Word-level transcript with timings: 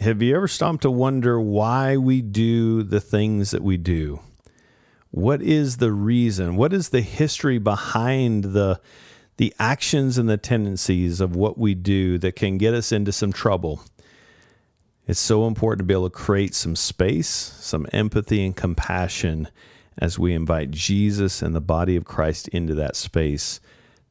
Have 0.00 0.22
you 0.22 0.34
ever 0.34 0.48
stopped 0.48 0.82
to 0.82 0.90
wonder 0.90 1.38
why 1.38 1.98
we 1.98 2.22
do 2.22 2.82
the 2.82 3.00
things 3.00 3.50
that 3.50 3.62
we 3.62 3.76
do? 3.76 4.20
What 5.10 5.42
is 5.42 5.76
the 5.76 5.92
reason? 5.92 6.56
What 6.56 6.72
is 6.72 6.88
the 6.88 7.02
history 7.02 7.58
behind 7.58 8.44
the 8.44 8.80
the 9.36 9.54
actions 9.58 10.16
and 10.16 10.30
the 10.30 10.38
tendencies 10.38 11.20
of 11.20 11.36
what 11.36 11.58
we 11.58 11.74
do 11.74 12.16
that 12.18 12.36
can 12.36 12.56
get 12.56 12.72
us 12.72 12.90
into 12.90 13.12
some 13.12 13.34
trouble? 13.34 13.82
It's 15.06 15.20
so 15.20 15.46
important 15.46 15.80
to 15.80 15.84
be 15.84 15.92
able 15.92 16.08
to 16.08 16.16
create 16.16 16.54
some 16.54 16.74
space, 16.74 17.28
some 17.28 17.86
empathy 17.92 18.46
and 18.46 18.56
compassion 18.56 19.48
as 19.98 20.18
we 20.18 20.32
invite 20.32 20.70
Jesus 20.70 21.42
and 21.42 21.54
the 21.54 21.60
body 21.60 21.96
of 21.96 22.06
Christ 22.06 22.48
into 22.48 22.74
that 22.76 22.96
space 22.96 23.60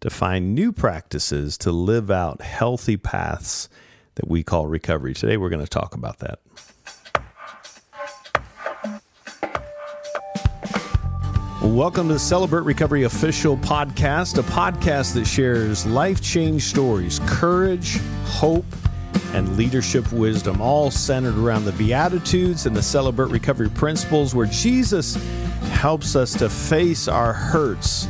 to 0.02 0.11
find 0.11 0.54
new 0.54 0.71
practices 0.71 1.57
to 1.57 1.71
live 1.71 2.11
out 2.11 2.43
healthy 2.43 2.98
paths 2.98 3.68
that 4.15 4.27
we 4.27 4.43
call 4.43 4.67
recovery. 4.67 5.13
Today, 5.13 5.37
we're 5.37 5.49
going 5.49 5.63
to 5.63 5.69
talk 5.69 5.95
about 5.95 6.19
that. 6.19 6.39
Welcome 11.63 12.07
to 12.07 12.13
the 12.13 12.19
Celebrate 12.19 12.63
Recovery 12.63 13.03
Official 13.03 13.55
Podcast, 13.55 14.38
a 14.38 14.41
podcast 14.41 15.13
that 15.13 15.25
shares 15.25 15.85
life 15.85 16.19
change 16.19 16.63
stories, 16.63 17.21
courage, 17.27 17.99
hope, 18.25 18.66
and 19.33 19.55
leadership 19.57 20.11
wisdom, 20.11 20.59
all 20.59 20.89
centered 20.89 21.38
around 21.38 21.66
the 21.66 21.71
Beatitudes 21.73 22.66
and 22.66 22.75
the 22.75 22.81
Celebrate 22.81 23.31
Recovery 23.31 23.69
principles, 23.69 24.33
where 24.33 24.47
Jesus 24.47 25.16
helps 25.69 26.16
us 26.16 26.33
to 26.33 26.49
face 26.49 27.07
our 27.07 27.31
hurts, 27.31 28.07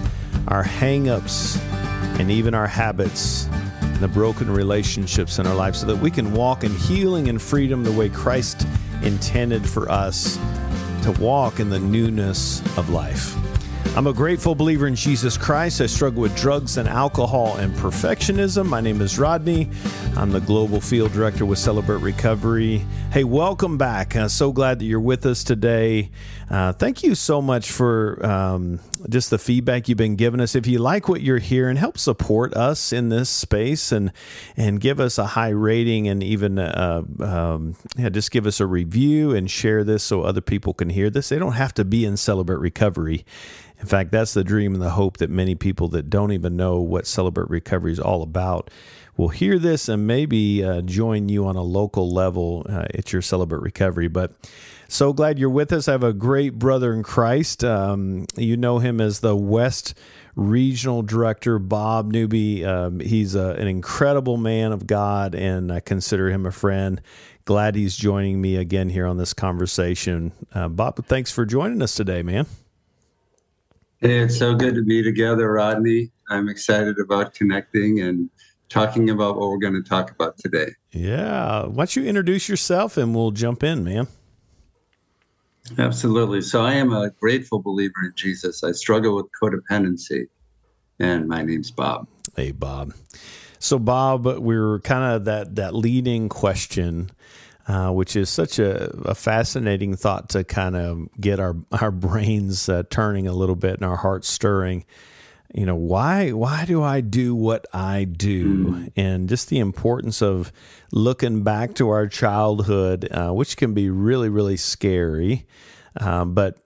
our 0.48 0.64
hangups, 0.64 1.60
and 2.20 2.32
even 2.32 2.54
our 2.54 2.68
habits 2.68 3.48
the 4.02 4.08
broken 4.08 4.50
relationships 4.50 5.40
in 5.40 5.48
our 5.48 5.56
life 5.56 5.76
so 5.76 5.86
that 5.86 5.96
we 5.96 6.12
can 6.12 6.34
walk 6.34 6.64
in 6.64 6.72
healing 6.72 7.30
and 7.30 7.42
freedom 7.42 7.84
the 7.84 7.92
way 7.92 8.10
Christ 8.10 8.68
intended 9.04 9.68
for 9.68 9.90
us 9.90 10.38
to 11.04 11.16
walk 11.20 11.60
in 11.60 11.70
the 11.70 11.80
newness 11.80 12.62
of 12.78 12.90
life. 12.90 13.41
I'm 13.94 14.08
a 14.08 14.14
grateful 14.14 14.56
believer 14.56 14.88
in 14.88 14.96
Jesus 14.96 15.38
Christ. 15.38 15.82
I 15.82 15.86
struggle 15.86 16.22
with 16.22 16.34
drugs 16.38 16.78
and 16.78 16.88
alcohol 16.88 17.58
and 17.58 17.76
perfectionism. 17.76 18.66
My 18.66 18.80
name 18.80 19.02
is 19.02 19.20
Rodney. 19.20 19.70
I'm 20.16 20.32
the 20.32 20.40
Global 20.40 20.80
Field 20.80 21.12
Director 21.12 21.46
with 21.46 21.60
Celebrate 21.60 21.98
Recovery. 21.98 22.86
Hey, 23.12 23.26
welcome 23.26 23.78
back. 23.78 24.16
I'm 24.16 24.30
so 24.30 24.54
glad 24.54 24.80
that 24.80 24.86
you're 24.86 25.02
with 25.02 25.26
us 25.26 25.44
today. 25.44 26.10
Uh, 26.50 26.72
thank 26.72 27.04
you 27.04 27.16
so 27.16 27.42
much 27.42 27.70
for 27.70 28.26
um, 28.26 28.80
just 29.10 29.30
the 29.30 29.38
feedback 29.38 29.90
you've 29.90 29.98
been 29.98 30.16
giving 30.16 30.40
us. 30.40 30.56
If 30.56 30.68
you 30.68 30.80
like 30.80 31.10
what 31.10 31.20
you're 31.20 31.38
hearing, 31.38 31.76
help 31.76 31.98
support 31.98 32.54
us 32.54 32.94
in 32.94 33.10
this 33.10 33.30
space 33.30 33.92
and 33.92 34.14
and 34.56 34.80
give 34.80 35.02
us 35.02 35.18
a 35.18 35.26
high 35.26 35.50
rating 35.50 36.08
and 36.08 36.24
even 36.24 36.60
uh, 36.60 37.04
um, 37.20 37.76
yeah, 37.98 38.08
just 38.08 38.32
give 38.32 38.48
us 38.48 38.62
a 38.62 38.66
review 38.66 39.36
and 39.36 39.52
share 39.52 39.84
this 39.84 40.02
so 40.02 40.22
other 40.22 40.42
people 40.42 40.74
can 40.74 40.90
hear 40.90 41.10
this. 41.10 41.28
They 41.28 41.40
don't 41.40 41.54
have 41.54 41.74
to 41.74 41.84
be 41.84 42.06
in 42.06 42.16
Celebrate 42.16 42.60
Recovery. 42.60 43.26
In 43.82 43.88
fact, 43.88 44.12
that's 44.12 44.34
the 44.34 44.44
dream 44.44 44.74
and 44.74 44.82
the 44.82 44.92
hope 44.92 45.18
that 45.18 45.30
many 45.30 45.56
people 45.56 45.88
that 45.90 46.10
don't 46.10 46.32
even 46.32 46.56
know 46.56 46.80
what 46.80 47.08
Celebrate 47.08 47.50
Recovery 47.50 47.92
is 47.92 48.00
all 48.00 48.22
about 48.22 48.70
will 49.18 49.30
hear 49.30 49.60
this 49.60 49.90
and 49.90 50.08
maybe 50.08 50.64
uh, 50.64 50.82
join 50.82 51.30
you 51.30 51.46
on 51.46 51.56
a 51.56 51.64
local 51.64 52.12
level 52.12 52.66
uh, 52.70 52.86
at 52.94 53.12
your 53.12 53.22
Celebrate 53.22 53.62
Recovery. 53.62 54.08
But 54.08 54.34
so 54.88 55.14
glad 55.14 55.40
you're 55.40 55.50
with 55.50 55.74
us. 55.74 55.88
I 55.88 55.94
have 55.94 56.04
a 56.04 56.14
great 56.14 56.60
brother 56.60 56.94
in 56.94 57.02
Christ. 57.02 57.64
Um, 57.64 58.26
you 58.36 58.56
know 58.56 58.80
him 58.80 59.02
as 59.02 59.20
the 59.20 59.36
West 59.36 59.96
Regional 60.36 61.02
Director, 61.02 61.60
Bob 61.60 62.12
Newby. 62.12 62.64
Um, 62.64 63.00
he's 63.00 63.36
a, 63.36 63.52
an 63.52 63.68
incredible 63.68 64.38
man 64.38 64.72
of 64.72 64.88
God, 64.88 65.34
and 65.34 65.72
I 65.72 65.80
consider 65.80 66.30
him 66.30 66.46
a 66.46 66.52
friend. 66.52 67.02
Glad 67.46 67.76
he's 67.76 67.98
joining 67.98 68.40
me 68.40 68.58
again 68.58 68.90
here 68.90 69.08
on 69.08 69.18
this 69.18 69.34
conversation. 69.34 70.34
Uh, 70.54 70.68
Bob, 70.70 71.06
thanks 71.06 71.32
for 71.32 71.46
joining 71.46 71.82
us 71.82 71.96
today, 71.96 72.22
man. 72.22 72.46
Hey, 74.04 74.18
it's 74.18 74.36
so 74.36 74.56
good 74.56 74.74
to 74.74 74.82
be 74.82 75.04
together, 75.04 75.52
Rodney. 75.52 76.10
I'm 76.28 76.50
excited 76.50 76.98
about 76.98 77.36
connecting 77.36 78.00
and 78.00 78.32
talking 78.68 79.12
about 79.12 79.38
what 79.38 79.52
we're 79.52 79.60
going 79.60 79.76
to 79.76 79.88
talk 79.88 80.10
about 80.10 80.40
today. 80.40 80.72
Yeah. 80.90 81.68
Why 81.68 81.76
don't 81.76 81.96
you 81.96 82.06
introduce 82.06 82.50
yourself 82.50 82.98
and 82.98 83.14
we'll 83.14 83.30
jump 83.30 83.62
in, 83.64 83.84
man? 83.84 84.08
Absolutely. 85.78 86.42
So, 86.42 86.64
I 86.64 86.74
am 86.74 86.92
a 86.92 87.12
grateful 87.12 87.62
believer 87.62 88.04
in 88.04 88.14
Jesus. 88.16 88.64
I 88.64 88.72
struggle 88.72 89.16
with 89.16 89.28
codependency, 89.40 90.26
and 90.98 91.28
my 91.28 91.44
name's 91.44 91.70
Bob. 91.70 92.08
Hey, 92.36 92.52
Bob. 92.52 92.96
So, 93.60 93.78
Bob, 93.78 94.26
we're 94.26 94.80
kind 94.80 95.14
of 95.14 95.26
that 95.26 95.56
that 95.58 95.76
leading 95.76 96.28
question 96.28 97.12
uh, 97.72 97.90
which 97.90 98.18
is 98.18 98.30
such 98.30 98.60
a, 98.60 98.92
a, 99.06 99.16
fascinating 99.16 99.96
thought 99.96 100.28
to 100.28 100.44
kind 100.44 100.76
of 100.76 101.08
get 101.22 101.40
our 101.40 101.56
our 101.72 101.90
brains 101.92 102.68
uh, 102.68 102.84
turning 102.90 103.28
a 103.28 103.34
little 103.34 103.56
bit 103.56 103.76
and 103.76 103.86
our 103.86 103.96
hearts 103.96 104.28
stirring. 104.28 104.84
You 105.54 105.66
know 105.66 105.76
why 105.76 106.32
why 106.32 106.66
do 106.66 106.84
I 106.84 107.00
do 107.00 107.34
what 107.34 107.66
I 107.74 108.04
do, 108.04 108.66
mm. 108.66 108.92
and 108.98 109.30
just 109.30 109.48
the 109.48 109.60
importance 109.60 110.22
of 110.22 110.52
looking 110.92 111.44
back 111.44 111.74
to 111.76 111.90
our 111.90 112.08
childhood, 112.08 113.08
uh, 113.10 113.32
which 113.32 113.56
can 113.56 113.74
be 113.74 113.90
really 113.90 114.28
really 114.28 114.58
scary, 114.58 115.46
um, 115.98 116.34
but 116.34 116.58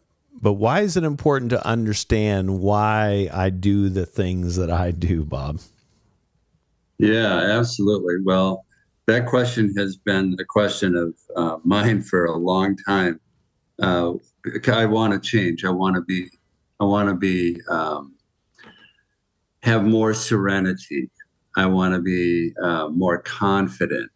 but 0.41 0.53
why 0.53 0.81
is 0.81 0.97
it 0.97 1.03
important 1.03 1.51
to 1.51 1.67
understand 1.67 2.61
why 2.61 3.29
I 3.31 3.51
do 3.51 3.89
the 3.89 4.07
things 4.07 4.55
that 4.55 4.71
I 4.71 4.89
do, 4.89 5.23
Bob? 5.23 5.59
Yeah, 6.97 7.57
absolutely. 7.57 8.21
Well, 8.23 8.64
that 9.07 9.25
question 9.25 9.73
has 9.77 9.97
been 9.97 10.35
a 10.39 10.45
question 10.45 10.95
of 10.95 11.13
uh, 11.35 11.57
mine 11.63 12.01
for 12.01 12.25
a 12.25 12.35
long 12.35 12.75
time. 12.77 13.19
Uh, 13.81 14.13
I 14.67 14.85
want 14.85 15.13
to 15.13 15.19
change. 15.19 15.65
I 15.65 15.69
want 15.69 15.95
to 15.95 16.01
be. 16.01 16.27
I 16.79 16.85
want 16.85 17.09
to 17.09 17.15
be. 17.15 17.59
Um, 17.69 18.15
have 19.65 19.83
more 19.83 20.13
serenity. 20.13 21.09
I 21.57 21.65
want 21.65 21.95
to 21.95 22.01
be 22.01 22.53
uh, 22.61 22.87
more 22.89 23.17
confident. 23.23 24.11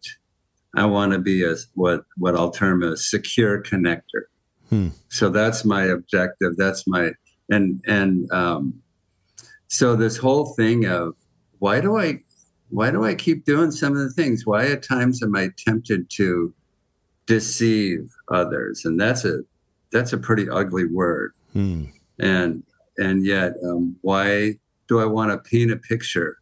I 0.76 0.86
want 0.86 1.12
to 1.12 1.18
be 1.18 1.42
a 1.44 1.56
what 1.74 2.04
what 2.16 2.36
I'll 2.36 2.52
term 2.52 2.82
a 2.82 2.96
secure 2.96 3.62
connector. 3.62 4.22
Hmm. 4.68 4.88
So 5.08 5.28
that's 5.28 5.64
my 5.64 5.84
objective. 5.84 6.56
That's 6.56 6.86
my 6.86 7.10
and 7.50 7.82
and 7.86 8.30
um, 8.30 8.80
so 9.66 9.96
this 9.96 10.16
whole 10.16 10.54
thing 10.54 10.86
of 10.86 11.14
why 11.58 11.80
do 11.80 11.98
I 11.98 12.20
why 12.70 12.90
do 12.90 13.04
I 13.04 13.14
keep 13.14 13.44
doing 13.44 13.70
some 13.70 13.92
of 13.92 13.98
the 13.98 14.10
things? 14.10 14.46
Why 14.46 14.66
at 14.66 14.82
times 14.82 15.22
am 15.22 15.36
I 15.36 15.50
tempted 15.56 16.08
to 16.10 16.54
deceive 17.26 18.10
others? 18.30 18.84
And 18.84 18.98
that's 18.98 19.24
a 19.24 19.40
that's 19.92 20.12
a 20.12 20.18
pretty 20.18 20.48
ugly 20.48 20.86
word. 20.86 21.32
Hmm. 21.52 21.86
And 22.18 22.62
and 22.98 23.24
yet, 23.24 23.54
um, 23.64 23.96
why 24.02 24.54
do 24.88 25.00
I 25.00 25.04
want 25.04 25.30
to 25.30 25.50
paint 25.50 25.72
a 25.72 25.76
picture 25.76 26.38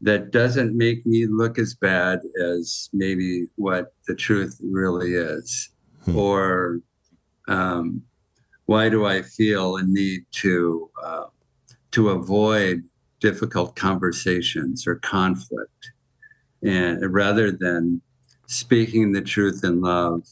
that 0.00 0.30
doesn't 0.30 0.76
make 0.76 1.04
me 1.04 1.26
look 1.26 1.58
as 1.58 1.74
bad 1.74 2.20
as 2.42 2.88
maybe 2.92 3.46
what 3.56 3.92
the 4.06 4.14
truth 4.14 4.58
really 4.62 5.14
is? 5.14 5.70
Hmm. 6.04 6.16
Or 6.16 6.80
um, 7.48 8.02
why 8.66 8.88
do 8.88 9.04
I 9.04 9.22
feel 9.22 9.76
a 9.76 9.82
need 9.82 10.24
to 10.32 10.90
uh, 11.04 11.24
to 11.90 12.10
avoid 12.10 12.84
difficult 13.20 13.76
conversations 13.76 14.86
or 14.86 14.96
conflict 14.96 15.92
and 16.62 17.12
rather 17.12 17.50
than 17.50 18.00
speaking 18.46 19.12
the 19.12 19.22
truth 19.22 19.62
in 19.64 19.80
love 19.80 20.26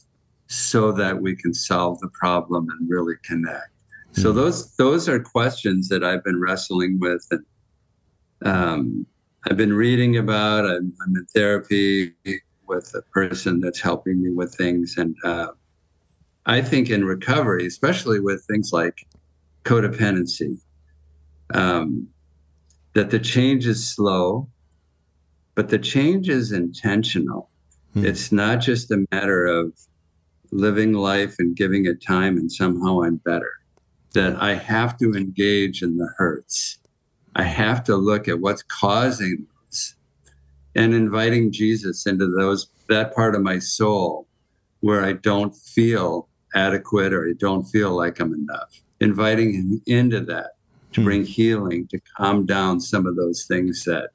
so 0.47 0.91
that 0.91 1.21
we 1.21 1.35
can 1.35 1.53
solve 1.53 1.99
the 1.99 2.09
problem 2.09 2.67
and 2.69 2.89
really 2.89 3.15
connect 3.23 3.71
mm-hmm. 4.11 4.21
so 4.21 4.31
hmm. 4.31 4.37
those 4.37 4.75
those 4.75 5.07
are 5.07 5.19
questions 5.19 5.87
that 5.87 6.03
i've 6.03 6.23
been 6.23 6.39
wrestling 6.39 6.99
with 6.99 7.25
and 7.31 7.45
um, 8.45 9.05
i've 9.49 9.57
been 9.57 9.73
reading 9.73 10.17
about 10.17 10.65
I'm, 10.65 10.93
I'm, 11.01 11.15
in 11.15 11.25
therapy 11.33 12.13
with 12.67 12.93
a 12.95 13.01
person 13.13 13.59
that's 13.59 13.79
helping 13.79 14.21
me 14.21 14.31
with 14.31 14.53
things 14.55 14.97
and 14.97 15.15
uh, 15.23 15.47
i 16.45 16.61
think 16.61 16.89
in 16.89 17.05
recovery 17.05 17.67
especially 17.67 18.19
with 18.19 18.43
things 18.45 18.71
like 18.73 19.05
codependency 19.63 20.57
um, 21.53 22.07
that 22.93 23.11
the 23.11 23.19
change 23.19 23.67
is 23.67 23.87
slow, 23.87 24.47
but 25.55 25.69
the 25.69 25.79
change 25.79 26.29
is 26.29 26.51
intentional. 26.51 27.49
Hmm. 27.93 28.05
It's 28.05 28.31
not 28.31 28.59
just 28.59 28.91
a 28.91 29.05
matter 29.11 29.45
of 29.45 29.73
living 30.51 30.93
life 30.93 31.35
and 31.39 31.55
giving 31.55 31.85
it 31.85 32.03
time 32.03 32.37
and 32.37 32.51
somehow 32.51 33.03
I'm 33.03 33.17
better. 33.17 33.51
That 34.13 34.41
I 34.41 34.55
have 34.55 34.97
to 34.97 35.13
engage 35.13 35.83
in 35.83 35.97
the 35.97 36.09
hurts. 36.17 36.79
I 37.35 37.43
have 37.43 37.83
to 37.85 37.95
look 37.95 38.27
at 38.27 38.39
what's 38.39 38.63
causing 38.63 39.45
those 39.45 39.95
and 40.75 40.93
inviting 40.93 41.51
Jesus 41.51 42.07
into 42.07 42.27
those 42.27 42.69
that 42.87 43.13
part 43.13 43.35
of 43.35 43.41
my 43.41 43.59
soul 43.59 44.27
where 44.79 45.03
I 45.03 45.13
don't 45.13 45.55
feel 45.55 46.27
adequate 46.55 47.13
or 47.13 47.27
I 47.27 47.33
don't 47.37 47.65
feel 47.65 47.95
like 47.95 48.19
I'm 48.19 48.33
enough. 48.33 48.81
Inviting 48.99 49.53
him 49.53 49.81
into 49.85 50.21
that 50.21 50.53
to 50.93 51.01
hmm. 51.01 51.05
bring 51.05 51.25
healing, 51.25 51.87
to 51.87 51.99
calm 52.17 52.45
down 52.45 52.79
some 52.79 53.05
of 53.05 53.15
those 53.15 53.45
things 53.45 53.83
that 53.85 54.09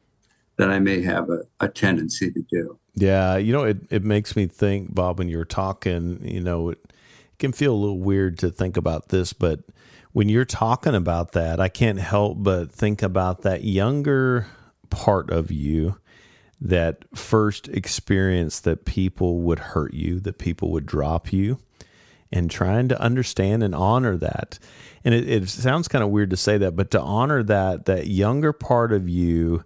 that 0.57 0.71
I 0.71 0.79
may 0.79 1.03
have 1.03 1.31
a, 1.31 1.41
a 1.59 1.69
tendency 1.69 2.31
to 2.31 2.43
do. 2.49 2.79
Yeah, 2.95 3.37
you 3.37 3.53
know, 3.53 3.65
it, 3.65 3.79
it 3.91 4.05
makes 4.05 4.37
me 4.37 4.47
think, 4.47 4.95
Bob, 4.95 5.19
when 5.19 5.29
you're 5.29 5.45
talking, 5.45 6.21
you 6.23 6.41
know, 6.41 6.69
it, 6.69 6.79
it 6.85 7.39
can 7.41 7.51
feel 7.51 7.75
a 7.75 7.77
little 7.77 7.99
weird 7.99 8.39
to 8.39 8.51
think 8.51 8.77
about 8.77 9.09
this, 9.09 9.33
but 9.33 9.65
when 10.13 10.29
you're 10.29 10.45
talking 10.45 10.95
about 10.95 11.33
that, 11.33 11.59
I 11.59 11.69
can't 11.69 11.99
help 11.99 12.37
but 12.41 12.71
think 12.71 13.03
about 13.03 13.43
that 13.43 13.65
younger 13.65 14.47
part 14.91 15.31
of 15.31 15.51
you 15.51 15.97
that 16.61 17.05
first 17.17 17.69
experience 17.69 18.61
that 18.61 18.85
people 18.85 19.41
would 19.41 19.59
hurt 19.59 19.93
you, 19.93 20.21
that 20.21 20.39
people 20.39 20.71
would 20.71 20.87
drop 20.87 21.33
you, 21.33 21.59
and 22.35 22.51
trying 22.51 22.89
to 22.89 23.01
understand 23.01 23.63
and 23.63 23.75
honor 23.75 24.17
that. 24.17 24.59
And 25.05 25.15
it, 25.15 25.29
it 25.29 25.49
sounds 25.49 25.89
kind 25.89 26.03
of 26.03 26.11
weird 26.11 26.31
to 26.31 26.37
say 26.37 26.59
that, 26.59 26.75
but 26.77 26.91
to 26.91 27.01
honor 27.01 27.43
that 27.45 27.87
that 27.87 28.09
younger 28.09 28.53
part 28.53 28.93
of 28.93 29.09
you 29.09 29.65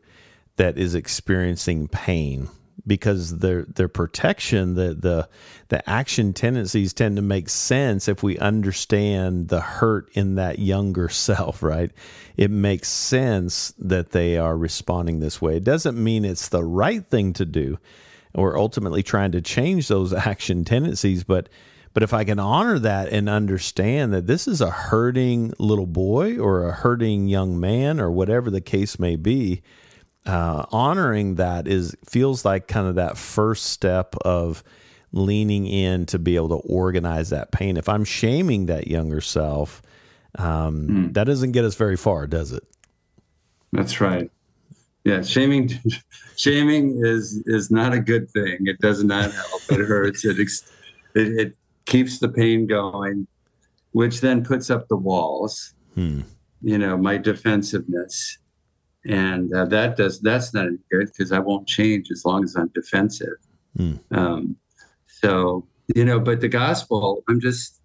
that 0.57 0.77
is 0.77 0.95
experiencing 0.95 1.89
pain 1.89 2.49
because 2.87 3.39
their 3.39 3.65
their 3.65 3.89
protection, 3.89 4.75
the 4.75 4.95
the 4.95 5.29
the 5.69 5.89
action 5.89 6.35
tendencies 6.35 6.93
tend 6.93 7.17
to 7.17 7.23
make 7.23 7.49
sense 7.49 8.07
if 8.07 8.23
we 8.23 8.39
understand 8.39 9.49
the 9.49 9.61
hurt 9.61 10.11
in 10.13 10.35
that 10.35 10.59
younger 10.59 11.09
self, 11.09 11.63
right? 11.63 11.91
It 12.37 12.51
makes 12.51 12.89
sense 12.89 13.73
that 13.79 14.11
they 14.11 14.37
are 14.37 14.57
responding 14.57 15.21
this 15.21 15.41
way. 15.41 15.57
It 15.57 15.65
doesn't 15.65 16.03
mean 16.03 16.27
it's 16.27 16.51
the 16.51 16.65
right 16.65 17.05
thing 17.07 17.33
to 17.35 17.47
do 17.47 17.79
or 18.35 18.59
ultimately 18.59 19.03
trying 19.03 19.33
to 19.33 19.41
change 19.41 19.89
those 19.89 20.13
action 20.27 20.65
tendencies, 20.67 21.25
but 21.25 21.49
but 21.99 22.05
if 22.05 22.15
I 22.15 22.23
can 22.23 22.39
honor 22.39 22.79
that 22.79 23.09
and 23.09 23.29
understand 23.29 24.13
that 24.13 24.29
this 24.29 24.47
is 24.47 24.61
a 24.61 24.71
hurting 24.71 25.53
little 25.59 25.85
boy 25.85 26.39
or 26.39 26.69
a 26.69 26.71
hurting 26.71 27.27
young 27.27 27.59
man 27.59 27.99
or 27.99 28.09
whatever 28.09 28.53
the 28.53 28.61
case 28.61 29.01
may 29.01 29.17
be, 29.17 29.63
uh, 30.25 30.65
honoring 30.71 31.35
that 31.35 31.67
is 31.67 31.97
feels 32.05 32.45
like 32.45 32.69
kind 32.69 32.87
of 32.87 32.95
that 32.95 33.19
first 33.19 33.65
step 33.65 34.15
of 34.25 34.63
leaning 35.11 35.67
in 35.67 36.07
to 36.07 36.21
be 36.21 36.37
able 36.37 36.51
to 36.51 36.69
organize 36.69 37.31
that 37.31 37.51
pain. 37.51 37.77
If 37.77 37.89
I'm 37.89 38.05
shaming 38.05 38.67
that 38.67 38.87
younger 38.87 39.21
self, 39.21 39.83
um, 40.37 40.87
mm. 40.87 41.15
that 41.15 41.25
doesn't 41.25 41.51
get 41.51 41.65
us 41.65 41.75
very 41.75 41.97
far, 41.97 42.29
does 42.29 42.53
it? 42.53 42.63
That's 43.73 44.01
right. 44.01 44.31
Yeah, 45.03 45.23
shaming, 45.23 45.71
shaming 46.37 47.01
is 47.05 47.43
is 47.47 47.73
not 47.73 47.93
a 47.93 47.99
good 47.99 48.31
thing. 48.31 48.69
It 48.69 48.79
does 48.79 49.03
not 49.03 49.33
help. 49.33 49.63
It 49.71 49.81
hurts. 49.81 50.25
It, 50.25 50.39
it 50.39 50.49
it 51.15 51.58
keeps 51.89 52.19
the 52.19 52.29
pain 52.29 52.67
going, 52.67 53.27
which 53.93 54.21
then 54.21 54.45
puts 54.45 54.71
up 54.71 54.87
the 54.89 54.97
walls. 54.97 55.75
Hmm. 55.95 56.21
You 56.63 56.79
know, 56.79 56.97
my 56.97 57.19
defensiveness 57.19 58.39
and 59.05 59.53
uh, 59.55 59.65
that 59.67 59.97
does 59.97 60.21
that's 60.21 60.53
not 60.53 60.67
any 60.67 60.79
good 60.91 61.07
because 61.07 61.33
I 61.33 61.39
won't 61.39 61.67
change 61.67 62.11
as 62.11 62.25
long 62.25 62.45
as 62.45 62.57
I'm 62.57 62.69
defensive. 62.69 63.39
Mm. 63.79 63.99
Um, 64.11 64.57
so 65.07 65.67
you 65.95 66.05
know, 66.05 66.21
but 66.21 66.41
the 66.41 66.49
gospel, 66.49 67.25
I'm 67.29 67.41
just 67.41 67.81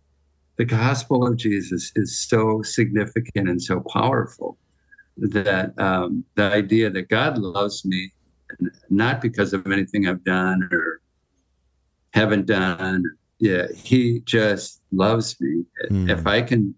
the 0.57 0.65
gospel 0.65 1.25
of 1.25 1.37
Jesus 1.37 1.91
is 1.95 2.19
so 2.19 2.61
significant 2.61 3.49
and 3.49 3.61
so 3.61 3.79
powerful 3.79 4.57
that 5.17 5.77
um, 5.79 6.25
the 6.35 6.51
idea 6.51 6.89
that 6.89 7.09
God 7.09 7.37
loves 7.37 7.85
me 7.85 8.11
not 8.89 9.21
because 9.21 9.53
of 9.53 9.65
anything 9.67 10.07
I've 10.07 10.23
done 10.23 10.67
or 10.71 11.01
haven't 12.13 12.45
done. 12.45 13.03
Yeah, 13.39 13.67
He 13.75 14.21
just 14.21 14.81
loves 14.91 15.35
me. 15.41 15.63
Mm. 15.89 16.09
If 16.09 16.27
I 16.27 16.41
can 16.41 16.75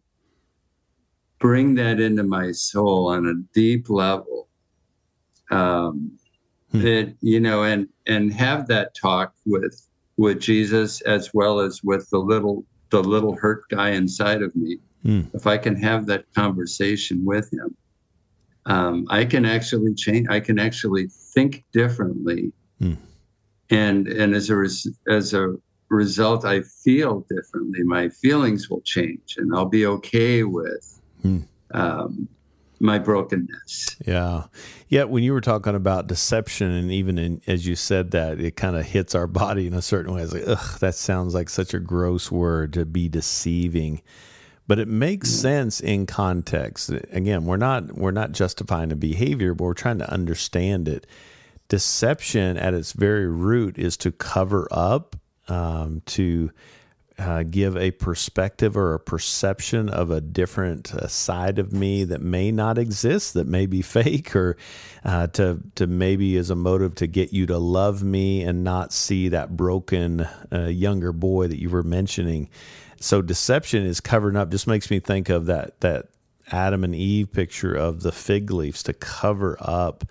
bring 1.39 1.75
that 1.75 1.99
into 1.99 2.23
my 2.23 2.51
soul 2.51 3.07
on 3.09 3.27
a 3.27 3.33
deep 3.53 3.89
level 3.89 4.47
um 5.51 6.11
that 6.71 7.13
you 7.21 7.39
know 7.39 7.63
and 7.63 7.87
and 8.07 8.33
have 8.33 8.67
that 8.67 8.95
talk 8.95 9.33
with 9.45 9.87
with 10.17 10.39
jesus 10.39 11.01
as 11.01 11.29
well 11.33 11.59
as 11.59 11.81
with 11.83 12.09
the 12.09 12.17
little 12.17 12.65
the 12.89 13.01
little 13.01 13.35
hurt 13.35 13.63
guy 13.69 13.91
inside 13.91 14.41
of 14.41 14.55
me 14.55 14.77
hmm. 15.03 15.21
if 15.33 15.45
i 15.47 15.57
can 15.57 15.75
have 15.75 16.05
that 16.05 16.25
conversation 16.33 17.23
with 17.23 17.51
him 17.53 17.75
um, 18.65 19.05
i 19.09 19.23
can 19.23 19.45
actually 19.45 19.93
change 19.93 20.27
i 20.29 20.39
can 20.39 20.57
actually 20.57 21.07
think 21.07 21.63
differently 21.71 22.51
hmm. 22.79 22.93
and 23.69 24.07
and 24.07 24.33
as 24.33 24.49
a 24.49 24.55
res, 24.55 24.87
as 25.07 25.33
a 25.33 25.55
result 25.89 26.45
i 26.45 26.61
feel 26.61 27.25
differently 27.29 27.83
my 27.83 28.09
feelings 28.09 28.69
will 28.69 28.81
change 28.81 29.35
and 29.37 29.53
i'll 29.55 29.65
be 29.65 29.85
okay 29.85 30.43
with 30.43 30.95
Hmm. 31.25 31.39
Um, 31.71 32.29
my 32.79 32.99
brokenness. 32.99 33.95
Yeah. 34.05 34.43
Yeah. 34.89 35.05
When 35.05 35.23
you 35.23 35.33
were 35.33 35.41
talking 35.41 35.73
about 35.73 36.07
deception, 36.07 36.69
and 36.69 36.91
even 36.91 37.17
in, 37.17 37.41
as 37.47 37.65
you 37.65 37.75
said 37.75 38.11
that, 38.11 38.39
it 38.39 38.55
kind 38.55 38.75
of 38.75 38.85
hits 38.85 39.15
our 39.15 39.25
body 39.27 39.65
in 39.65 39.73
a 39.73 39.81
certain 39.81 40.13
way. 40.13 40.21
It's 40.21 40.33
like, 40.33 40.43
ugh, 40.45 40.79
that 40.79 40.93
sounds 40.93 41.33
like 41.33 41.49
such 41.49 41.73
a 41.73 41.79
gross 41.79 42.31
word 42.31 42.73
to 42.73 42.85
be 42.85 43.09
deceiving. 43.09 44.01
But 44.67 44.77
it 44.77 44.87
makes 44.87 45.31
yeah. 45.31 45.41
sense 45.41 45.79
in 45.79 46.05
context. 46.05 46.89
Again, 46.89 47.45
we're 47.45 47.57
not 47.57 47.97
we're 47.97 48.11
not 48.11 48.33
justifying 48.33 48.91
a 48.91 48.95
behavior, 48.95 49.53
but 49.53 49.63
we're 49.63 49.73
trying 49.73 49.99
to 49.99 50.11
understand 50.11 50.87
it. 50.87 51.07
Deception, 51.69 52.57
at 52.57 52.75
its 52.75 52.91
very 52.91 53.27
root, 53.27 53.79
is 53.79 53.97
to 53.97 54.11
cover 54.11 54.67
up, 54.69 55.15
um, 55.47 56.01
to 56.07 56.51
uh, 57.17 57.43
give 57.43 57.77
a 57.77 57.91
perspective 57.91 58.75
or 58.75 58.93
a 58.93 58.99
perception 58.99 59.87
of 59.87 60.11
a 60.11 60.19
different 60.19 60.93
uh, 60.93 61.07
side 61.07 61.59
of 61.59 61.71
me 61.71 62.03
that 62.03 62.21
may 62.21 62.51
not 62.51 62.77
exist, 62.77 63.35
that 63.35 63.47
may 63.47 63.65
be 63.65 63.81
fake, 63.81 64.35
or 64.35 64.57
uh, 65.03 65.27
to 65.27 65.61
to 65.75 65.87
maybe 65.87 66.35
as 66.37 66.49
a 66.49 66.55
motive 66.55 66.95
to 66.95 67.07
get 67.07 67.31
you 67.31 67.45
to 67.45 67.57
love 67.57 68.03
me 68.03 68.43
and 68.43 68.63
not 68.63 68.91
see 68.91 69.29
that 69.29 69.55
broken 69.55 70.27
uh, 70.51 70.67
younger 70.67 71.13
boy 71.13 71.47
that 71.47 71.59
you 71.59 71.69
were 71.69 71.83
mentioning. 71.83 72.49
So 72.99 73.21
deception 73.21 73.85
is 73.85 74.01
covering 74.01 74.35
up. 74.35 74.49
Just 74.49 74.67
makes 74.67 74.89
me 74.91 74.99
think 74.99 75.29
of 75.29 75.45
that 75.45 75.79
that 75.81 76.07
Adam 76.51 76.83
and 76.83 76.93
Eve 76.93 77.31
picture 77.31 77.73
of 77.73 78.01
the 78.01 78.11
fig 78.11 78.51
leaves 78.51 78.83
to 78.83 78.93
cover 78.93 79.57
up 79.61 80.03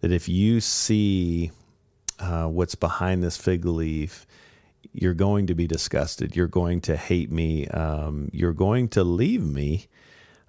that 0.00 0.12
if 0.12 0.28
you 0.28 0.60
see 0.60 1.50
uh, 2.18 2.46
what's 2.46 2.74
behind 2.74 3.22
this 3.22 3.38
fig 3.38 3.64
leaf 3.64 4.26
you're 4.94 5.12
going 5.12 5.48
to 5.48 5.54
be 5.54 5.66
disgusted. 5.66 6.36
You're 6.36 6.46
going 6.46 6.80
to 6.82 6.96
hate 6.96 7.30
me. 7.30 7.66
Um, 7.66 8.30
you're 8.32 8.52
going 8.52 8.88
to 8.90 9.02
leave 9.02 9.44
me, 9.44 9.88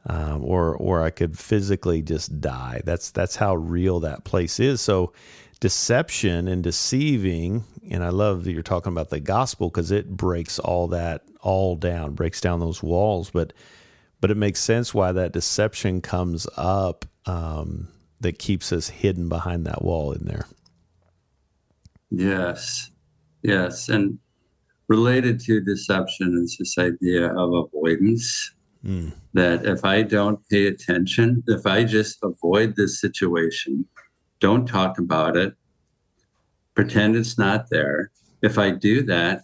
um, 0.06 0.46
or 0.46 0.76
or 0.76 1.02
I 1.02 1.10
could 1.10 1.38
physically 1.38 2.04
just 2.04 2.40
die. 2.40 2.82
That's 2.86 3.10
that's 3.10 3.36
how 3.36 3.56
real 3.56 4.00
that 4.02 4.24
place 4.24 4.60
is. 4.60 4.82
So 4.82 5.14
deception 5.60 6.48
and 6.48 6.64
deceiving, 6.64 7.64
and 7.90 8.04
I 8.04 8.10
love 8.10 8.44
that 8.44 8.54
you're 8.54 8.62
talking 8.62 8.94
about 8.94 9.10
the 9.10 9.20
gospel 9.20 9.70
because 9.70 9.90
it 9.90 10.16
breaks 10.16 10.60
all 10.60 10.88
that 10.90 11.24
all 11.42 11.76
down, 11.76 12.14
breaks 12.14 12.40
down 12.40 12.60
those 12.60 12.84
walls. 12.84 13.32
But 13.32 13.52
but 14.22 14.30
it 14.30 14.38
makes 14.38 14.60
sense 14.60 14.94
why 14.94 15.12
that 15.12 15.34
deception 15.34 16.02
comes 16.02 16.48
up 16.56 17.06
um, 17.26 17.88
that 18.22 18.38
keeps 18.38 18.72
us 18.72 18.90
hidden 18.90 19.28
behind 19.28 19.66
that 19.66 19.84
wall 19.84 20.12
in 20.12 20.26
there. 20.26 20.46
Yes, 22.12 22.92
yes, 23.42 23.90
and 23.90 24.20
related 24.88 25.40
to 25.42 25.62
deception 25.62 26.40
is 26.44 26.58
this 26.58 26.78
idea 26.78 27.34
of 27.34 27.54
avoidance. 27.54 28.52
Mm. 28.86 29.14
That 29.34 29.66
if 29.66 29.84
I 29.84 30.04
don't 30.04 30.40
pay 30.50 30.68
attention, 30.68 31.44
if 31.48 31.66
I 31.66 31.84
just 31.84 32.20
avoid 32.22 32.76
this 32.76 33.02
situation, 33.02 33.86
don't 34.40 34.68
talk 34.68 35.00
about 35.00 35.36
it, 35.36 35.56
pretend 36.76 37.16
it's 37.16 37.38
not 37.38 37.70
there, 37.72 38.12
if 38.42 38.60
I 38.60 38.70
do 38.70 39.02
that, 39.04 39.42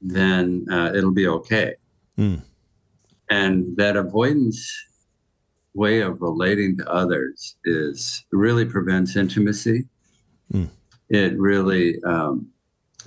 then 0.00 0.66
uh, 0.70 0.92
it'll 0.94 1.12
be 1.12 1.26
okay. 1.26 1.74
Mm. 2.18 2.42
And 3.30 3.76
that 3.76 3.96
avoidance 3.96 4.70
way 5.74 6.00
of 6.00 6.20
relating 6.20 6.76
to 6.78 6.90
others 6.90 7.56
is 7.64 8.24
really 8.32 8.64
prevents 8.64 9.16
intimacy. 9.16 9.84
Mm. 10.52 10.68
It 11.08 11.38
really 11.38 12.02
um, 12.02 12.48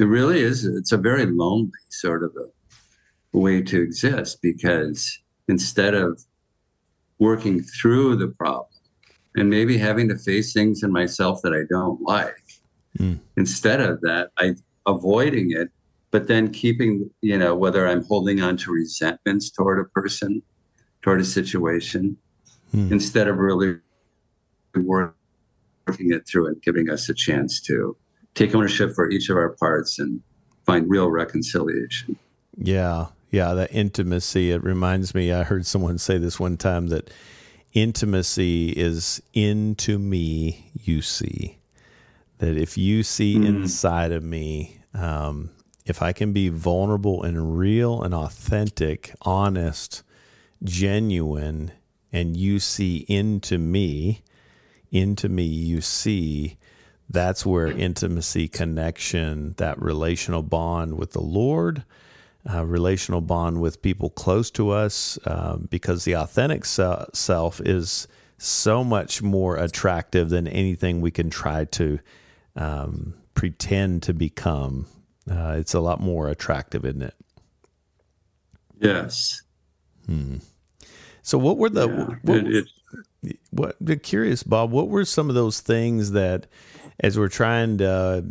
it 0.02 0.06
really 0.06 0.42
is 0.42 0.66
it's 0.66 0.92
a 0.92 0.98
very 0.98 1.26
lonely 1.26 1.72
sort 1.90 2.24
of 2.24 2.36
a 2.36 3.38
way 3.38 3.62
to 3.62 3.82
exist 3.82 4.42
because 4.42 5.20
instead 5.48 5.94
of 5.94 6.22
working 7.20 7.62
through 7.62 8.16
the 8.16 8.28
problem 8.28 8.68
and 9.36 9.50
maybe 9.50 9.78
having 9.78 10.10
to 10.10 10.18
face 10.18 10.54
things 10.54 10.84
in 10.84 10.92
myself 10.92 11.42
that 11.44 11.54
I 11.54 11.64
don't 11.70 12.02
like, 12.02 12.44
mm. 12.98 13.20
instead 13.38 13.80
of 13.80 14.02
that, 14.02 14.32
I 14.38 14.56
avoiding 14.86 15.52
it, 15.52 15.70
but 16.10 16.28
then 16.28 16.52
keeping, 16.52 17.10
you 17.22 17.38
know, 17.38 17.56
whether 17.56 17.88
I'm 17.88 18.04
holding 18.04 18.42
on 18.42 18.58
to 18.58 18.72
resentments 18.72 19.52
toward 19.52 19.80
a 19.80 19.86
person, 19.86 20.42
toward 21.02 21.22
a 21.22 21.26
situation, 21.26 22.18
mm. 22.74 22.92
instead 22.92 23.28
of 23.28 23.38
really 23.38 23.78
working 24.76 25.14
it 25.88 26.28
through 26.28 26.48
and 26.48 26.62
giving 26.62 26.90
us 26.90 27.08
a 27.08 27.14
chance 27.14 27.62
to 27.62 27.96
take 28.36 28.56
ownership 28.56 28.94
for 28.96 29.10
each 29.10 29.30
of 29.30 29.38
our 29.38 29.50
parts 29.50 30.00
and 30.00 30.22
find 30.66 30.90
real 30.90 31.10
reconciliation. 31.10 32.18
Yeah. 32.58 33.08
Yeah. 33.32 33.54
That 33.54 33.74
intimacy. 33.74 34.52
It 34.52 34.64
reminds 34.64 35.14
me, 35.16 35.32
I 35.32 35.44
heard 35.44 35.66
someone 35.66 35.98
say 35.98 36.18
this 36.18 36.40
one 36.40 36.58
time 36.58 36.88
that 36.88 37.10
intimacy 37.74 38.72
is 38.72 39.22
into 39.34 39.98
me, 39.98 40.72
you 40.74 41.02
see. 41.02 41.58
that 42.42 42.58
if 42.58 42.76
you 42.76 43.04
see 43.04 43.36
mm. 43.36 43.46
inside 43.46 44.12
of 44.12 44.24
me, 44.24 44.80
um, 44.96 45.52
if 45.86 46.02
I 46.02 46.12
can 46.12 46.34
be 46.34 46.50
vulnerable 46.50 47.22
and 47.22 47.56
real 47.58 48.02
and 48.02 48.16
authentic, 48.16 49.14
honest, 49.22 50.02
genuine, 50.64 51.72
and 52.12 52.36
you 52.36 52.60
see 52.60 53.06
into 53.08 53.60
me, 53.60 54.24
into 54.92 55.30
me, 55.30 55.44
you 55.44 55.82
see 55.82 56.58
that's 57.12 57.46
where 57.46 57.68
intimacy, 57.68 58.48
connection, 58.48 59.54
that 59.58 59.82
relational 59.82 60.42
bond 60.42 60.98
with 60.98 61.12
the 61.12 61.22
Lord, 61.22 61.84
uh, 62.52 62.66
relational 62.66 63.22
bond 63.22 63.60
with 63.60 63.82
people 63.82 64.10
close 64.10 64.50
to 64.52 64.72
us, 64.72 65.20
uh, 65.26 65.58
because 65.58 66.06
the 66.06 66.16
authentic 66.16 66.66
se- 66.66 67.06
self 67.14 67.60
is 67.60 68.08
so 68.38 68.84
much 68.84 69.22
more 69.22 69.58
attractive 69.58 70.30
than 70.30 70.48
anything 70.48 71.02
we 71.02 71.12
can 71.12 71.30
try 71.30 71.66
to 71.66 72.00
um, 72.56 73.14
pretend 73.34 74.04
to 74.04 74.14
become. 74.14 74.88
Uh, 75.30 75.56
it's 75.58 75.74
a 75.74 75.80
lot 75.80 76.00
more 76.00 76.30
attractive, 76.30 76.86
isn't 76.86 77.04
it? 77.04 77.16
Yes. 78.80 79.44
Hmm. 80.06 80.38
So, 81.22 81.38
what 81.38 81.58
were 81.58 81.70
the 81.70 81.88
yeah, 81.88 82.06
what, 82.24 82.38
it, 82.38 82.56
it, 82.56 82.68
what? 83.52 83.78
Curious, 84.04 84.44
Bob. 84.44 84.72
What 84.72 84.90
were 84.90 85.06
some 85.06 85.30
of 85.30 85.36
those 85.36 85.60
things 85.60 86.12
that 86.12 86.48
as 87.00 87.18
we're 87.18 87.28
trying 87.30 87.78
to 87.80 88.26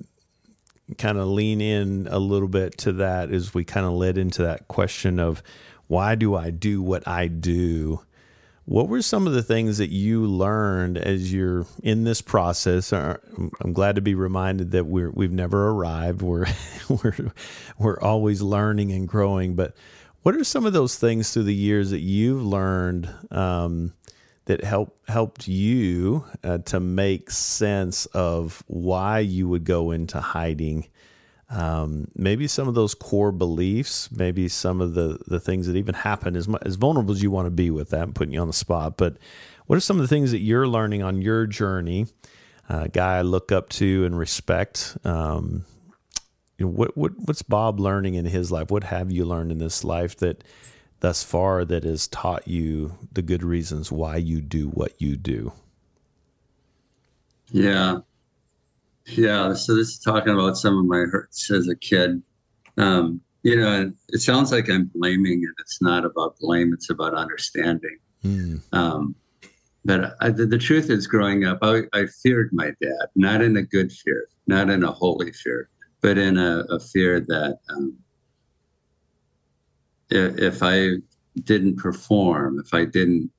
kind 0.99 1.19
of 1.19 1.29
lean 1.29 1.61
in 1.61 2.09
a 2.11 2.19
little 2.19 2.49
bit 2.49 2.79
to 2.79 2.93
that 2.93 3.31
as 3.31 3.55
we 3.55 3.65
kind 3.65 3.87
of 3.87 3.93
led 3.93 4.19
into 4.19 4.43
that 4.43 4.69
question 4.69 5.19
of 5.19 5.43
why 5.87 6.15
do 6.15 6.35
I 6.35 6.51
do 6.51 6.83
what 6.83 7.07
I 7.07 7.27
do? 7.29 8.01
What 8.65 8.89
were 8.89 9.03
some 9.03 9.27
of 9.27 9.33
the 9.33 9.43
things 9.43 9.79
that 9.79 9.91
you 9.91 10.27
learned 10.27 10.97
as 10.99 11.33
you're 11.33 11.67
in 11.83 12.05
this 12.05 12.23
process? 12.23 12.93
Uh, 12.93 13.17
I'm 13.61 13.73
glad 13.73 13.97
to 13.97 14.01
be 14.01 14.15
reminded 14.15 14.71
that 14.73 14.87
we're 14.87 15.11
we've 15.11 15.33
never 15.33 15.71
arrived. 15.71 16.23
We're 16.23 16.47
we're 16.89 17.33
we're 17.79 18.01
always 18.01 18.43
learning 18.43 18.93
and 18.93 19.09
growing. 19.09 19.57
But 19.57 19.75
what 20.23 20.37
are 20.37 20.45
some 20.45 20.67
of 20.67 20.73
those 20.73 20.97
things 20.97 21.33
through 21.33 21.45
the 21.45 21.55
years 21.55 21.91
that 21.91 22.01
you've 22.01 22.45
learned 22.45 23.13
um, 23.33 23.93
that 24.51 24.65
help 24.65 24.99
helped 25.07 25.47
you 25.47 26.25
uh, 26.43 26.59
to 26.59 26.81
make 26.81 27.31
sense 27.31 28.07
of 28.07 28.65
why 28.67 29.21
you 29.21 29.49
would 29.49 29.63
go 29.63 29.93
into 29.93 30.21
hiding. 30.21 30.89
Um, 31.51 32.09
maybe 32.17 32.49
some 32.49 32.67
of 32.67 32.75
those 32.75 32.93
core 32.93 33.31
beliefs, 33.31 34.11
maybe 34.11 34.49
some 34.49 34.81
of 34.81 34.95
the 34.95 35.21
the 35.29 35.39
things 35.39 35.69
that 35.69 35.77
even 35.77 35.95
happen 35.95 36.35
as 36.35 36.49
as 36.63 36.75
vulnerable 36.75 37.13
as 37.13 37.23
you 37.23 37.31
want 37.31 37.47
to 37.47 37.53
be 37.53 37.71
with 37.71 37.91
that. 37.91 38.03
I'm 38.03 38.13
putting 38.13 38.35
you 38.35 38.41
on 38.41 38.49
the 38.49 38.53
spot, 38.53 38.97
but 38.97 39.19
what 39.67 39.77
are 39.77 39.81
some 39.81 39.99
of 39.99 40.03
the 40.03 40.09
things 40.09 40.33
that 40.33 40.41
you're 40.41 40.67
learning 40.67 41.05
on 41.05 41.23
your 41.23 41.47
journey? 41.47 42.09
Uh, 42.69 42.89
guy 42.89 43.19
I 43.19 43.23
look 43.23 43.53
up 43.53 43.69
to 43.69 44.05
and 44.05 44.19
respect. 44.19 44.99
Um, 45.05 45.65
you 46.59 46.67
know, 46.67 46.73
what 46.73 46.97
what 46.97 47.13
what's 47.25 47.43
Bob 47.43 47.79
learning 47.79 48.15
in 48.15 48.25
his 48.25 48.51
life? 48.51 48.69
What 48.73 48.83
have 48.83 49.13
you 49.13 49.25
learned 49.25 49.53
in 49.53 49.59
this 49.59 49.85
life 49.85 50.17
that 50.17 50.43
thus 51.01 51.23
far 51.23 51.65
that 51.65 51.85
has 51.85 52.07
taught 52.07 52.47
you 52.47 52.97
the 53.13 53.23
good 53.23 53.43
reasons 53.43 53.91
why 53.91 54.17
you 54.17 54.41
do 54.41 54.69
what 54.69 55.01
you 55.01 55.17
do? 55.17 55.53
Yeah. 57.51 57.99
Yeah. 59.07 59.55
So 59.55 59.75
this 59.75 59.89
is 59.89 59.99
talking 59.99 60.33
about 60.33 60.57
some 60.57 60.79
of 60.79 60.85
my 60.85 61.01
hurts 61.11 61.51
as 61.51 61.69
a 61.69 61.77
kid. 61.77 62.23
Um, 62.77 63.21
you 63.43 63.57
know, 63.57 63.93
it 64.11 64.19
sounds 64.19 64.53
like 64.53 64.69
I'm 64.69 64.91
blaming, 64.95 65.45
and 65.45 65.55
it's 65.59 65.81
not 65.81 66.05
about 66.05 66.37
blame, 66.39 66.73
it's 66.75 66.91
about 66.91 67.15
understanding. 67.15 67.99
Mm. 68.23 68.61
Um, 68.73 69.15
but 69.85 70.15
I, 70.21 70.31
the, 70.31 70.45
the, 70.45 70.59
truth 70.59 70.91
is, 70.91 71.07
growing 71.07 71.47
up, 71.47 71.59
I, 71.63 71.83
I, 71.95 72.05
feared 72.23 72.51
my 72.53 72.67
dad, 72.83 73.07
not 73.17 73.41
in 73.41 73.57
a 73.57 73.63
good 73.63 73.91
fear, 73.91 74.27
not 74.47 74.69
in 74.69 74.85
a 74.85 74.93
holy 74.93 75.33
fear, 75.33 75.71
but 76.03 76.19
in 76.19 76.37
a, 76.37 76.65
a 76.69 76.79
fear 76.79 77.21
that 77.21 77.59
um, 77.71 77.97
if 80.11 80.63
I 80.63 80.97
didn't 81.45 81.77
perform, 81.77 82.61
if 82.61 82.75
I 82.75 82.85
didn't 82.85 83.31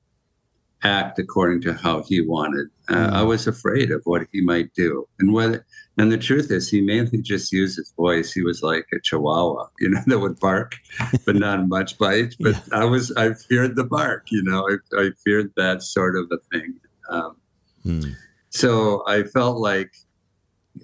act 0.84 1.18
according 1.18 1.60
to 1.62 1.74
how 1.74 2.02
he 2.02 2.20
wanted, 2.20 2.68
uh, 2.88 2.94
mm. 2.94 3.12
I 3.12 3.22
was 3.22 3.46
afraid 3.46 3.90
of 3.90 4.02
what 4.04 4.26
he 4.32 4.40
might 4.40 4.74
do. 4.74 5.06
And 5.20 5.32
whether, 5.32 5.64
and 5.98 6.10
the 6.10 6.18
truth 6.18 6.50
is, 6.50 6.68
he 6.68 6.80
mainly 6.80 7.22
just 7.22 7.52
used 7.52 7.76
his 7.76 7.92
voice. 7.96 8.32
He 8.32 8.42
was 8.42 8.62
like 8.62 8.86
a 8.92 9.00
chihuahua, 9.00 9.68
you 9.78 9.90
know, 9.90 10.00
that 10.06 10.18
would 10.18 10.40
bark, 10.40 10.76
but 11.24 11.36
not 11.36 11.68
much 11.68 11.98
bite. 11.98 12.34
But 12.40 12.54
yeah. 12.54 12.80
I 12.80 12.84
was, 12.84 13.12
I 13.12 13.34
feared 13.34 13.76
the 13.76 13.84
bark, 13.84 14.26
you 14.30 14.42
know, 14.42 14.68
I, 14.68 15.00
I 15.00 15.10
feared 15.24 15.52
that 15.56 15.82
sort 15.82 16.16
of 16.16 16.30
a 16.32 16.38
thing. 16.50 16.74
Um, 17.08 17.36
mm. 17.84 18.14
So 18.50 19.02
I 19.06 19.22
felt 19.22 19.58
like 19.58 19.94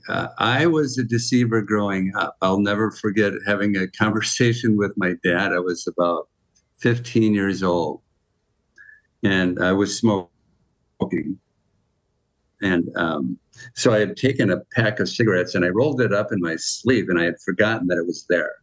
uh, 0.08 0.28
I 0.38 0.66
was 0.66 0.98
a 0.98 1.04
deceiver 1.04 1.62
growing 1.62 2.12
up. 2.16 2.36
I'll 2.42 2.60
never 2.60 2.90
forget 2.90 3.32
having 3.46 3.76
a 3.76 3.88
conversation 3.88 4.76
with 4.76 4.92
my 4.96 5.14
dad. 5.24 5.52
I 5.52 5.58
was 5.58 5.86
about 5.86 6.28
15 6.78 7.34
years 7.34 7.62
old 7.62 8.00
and 9.22 9.62
I 9.62 9.72
was 9.72 9.96
smoking. 9.96 10.30
And 12.60 12.88
um, 12.96 13.38
so 13.74 13.92
I 13.92 14.00
had 14.00 14.16
taken 14.16 14.50
a 14.50 14.60
pack 14.74 15.00
of 15.00 15.08
cigarettes 15.08 15.54
and 15.54 15.64
I 15.64 15.68
rolled 15.68 16.00
it 16.00 16.12
up 16.12 16.32
in 16.32 16.40
my 16.40 16.56
sleeve 16.56 17.08
and 17.08 17.18
I 17.18 17.24
had 17.24 17.40
forgotten 17.44 17.86
that 17.88 17.98
it 17.98 18.06
was 18.06 18.26
there. 18.28 18.54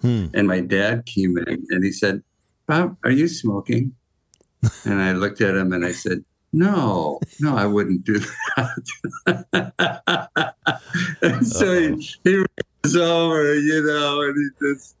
Hmm. 0.00 0.26
And 0.34 0.46
my 0.46 0.60
dad 0.60 1.06
came 1.06 1.38
in 1.38 1.64
and 1.70 1.84
he 1.84 1.92
said, 1.92 2.22
Bob, 2.66 2.96
are 3.04 3.10
you 3.10 3.28
smoking? 3.28 3.94
and 4.84 5.00
I 5.00 5.12
looked 5.12 5.40
at 5.40 5.54
him 5.54 5.72
and 5.72 5.84
I 5.84 5.92
said, 5.92 6.24
no, 6.54 7.18
no, 7.40 7.56
I 7.56 7.66
wouldn't 7.66 8.04
do 8.04 8.20
that. 8.56 10.54
and 11.22 11.44
so 11.46 11.96
he, 11.96 12.10
he 12.22 12.44
was 12.84 12.96
over, 12.96 13.54
you 13.54 13.84
know, 13.84 14.22
and 14.22 14.36
he 14.36 14.48
just, 14.64 14.96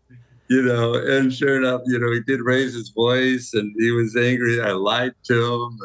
you 0.48 0.62
know, 0.62 0.94
and 0.94 1.32
sure 1.32 1.56
enough, 1.56 1.82
you 1.86 2.00
know, 2.00 2.10
he 2.10 2.20
did 2.22 2.40
raise 2.40 2.74
his 2.74 2.88
voice 2.88 3.54
and 3.54 3.72
he 3.78 3.92
was 3.92 4.16
angry. 4.16 4.60
I 4.60 4.72
lied 4.72 5.14
to 5.28 5.54
him. 5.54 5.78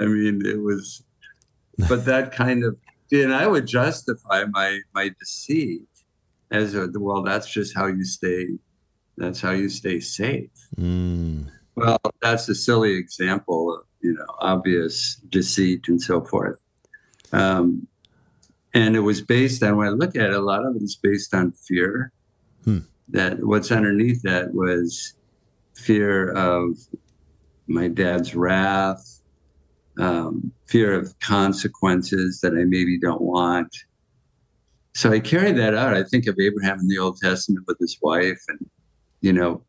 I 0.00 0.06
mean, 0.06 0.46
it 0.46 0.62
was, 0.62 1.02
but 1.90 2.06
that 2.06 2.32
kind 2.32 2.64
of, 2.64 2.78
and 3.12 3.34
I 3.34 3.46
would 3.46 3.66
justify 3.66 4.44
my 4.50 4.80
my 4.94 5.10
deceit 5.20 5.82
as 6.50 6.74
a, 6.74 6.88
well. 6.94 7.22
That's 7.22 7.48
just 7.48 7.76
how 7.76 7.86
you 7.86 8.04
stay. 8.04 8.48
That's 9.18 9.42
how 9.42 9.50
you 9.50 9.68
stay 9.68 10.00
safe. 10.00 10.50
Mm. 10.76 11.50
Well, 11.76 12.00
that's 12.22 12.48
a 12.48 12.54
silly 12.54 12.94
example 12.94 13.84
you 14.06 14.14
know, 14.14 14.24
obvious 14.38 15.16
deceit 15.30 15.88
and 15.88 16.00
so 16.00 16.20
forth. 16.20 16.60
Um, 17.32 17.88
and 18.72 18.94
it 18.94 19.00
was 19.00 19.20
based 19.20 19.64
on 19.64 19.76
when 19.76 19.88
I 19.88 19.90
look 19.90 20.14
at 20.14 20.26
it, 20.26 20.32
a 20.32 20.40
lot 20.40 20.64
of 20.64 20.76
it 20.76 20.82
is 20.82 20.96
based 20.96 21.34
on 21.34 21.50
fear. 21.50 22.12
Hmm. 22.64 22.78
That 23.08 23.44
what's 23.44 23.72
underneath 23.72 24.22
that 24.22 24.54
was 24.54 25.14
fear 25.74 26.32
of 26.32 26.76
my 27.66 27.88
dad's 27.88 28.34
wrath, 28.36 29.22
um, 29.98 30.52
fear 30.66 30.94
of 30.94 31.18
consequences 31.18 32.40
that 32.42 32.52
I 32.52 32.64
maybe 32.64 32.98
don't 32.98 33.22
want. 33.22 33.74
So 34.94 35.12
I 35.12 35.18
carry 35.20 35.52
that 35.52 35.74
out. 35.74 35.94
I 35.94 36.04
think 36.04 36.26
of 36.26 36.38
Abraham 36.40 36.78
in 36.80 36.88
the 36.88 36.98
Old 36.98 37.18
Testament 37.18 37.66
with 37.66 37.78
his 37.80 37.98
wife, 38.02 38.42
and 38.48 38.70
you 39.20 39.32
know, 39.32 39.62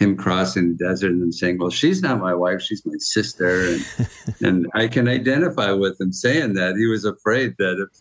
him 0.00 0.16
crossing 0.16 0.70
the 0.70 0.84
desert 0.84 1.12
and 1.12 1.32
saying, 1.32 1.58
"Well, 1.58 1.70
she's 1.70 2.02
not 2.02 2.18
my 2.18 2.34
wife; 2.34 2.62
she's 2.62 2.84
my 2.84 2.96
sister," 2.98 3.68
and 3.68 3.86
and 4.40 4.66
I 4.74 4.88
can 4.88 5.06
identify 5.06 5.70
with 5.72 6.00
him 6.00 6.12
saying 6.12 6.54
that. 6.54 6.76
He 6.76 6.86
was 6.86 7.04
afraid 7.04 7.54
that 7.58 7.86
if 7.86 8.00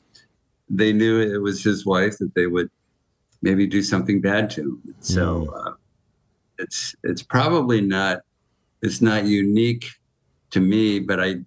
they 0.69 0.93
knew 0.93 1.19
it 1.19 1.39
was 1.39 1.63
his 1.63 1.85
wife, 1.85 2.17
that 2.19 2.33
they 2.35 2.47
would 2.47 2.69
maybe 3.41 3.67
do 3.67 3.83
something 3.83 4.21
bad 4.21 4.49
to 4.51 4.61
him. 4.61 4.95
So 5.01 5.45
mm. 5.45 5.67
uh, 5.67 5.73
it's 6.57 6.95
it's 7.03 7.21
probably 7.21 7.81
not 7.81 8.21
it's 8.81 9.01
not 9.01 9.25
unique 9.25 9.85
to 10.51 10.61
me, 10.61 10.99
but 10.99 11.19
I 11.19 11.41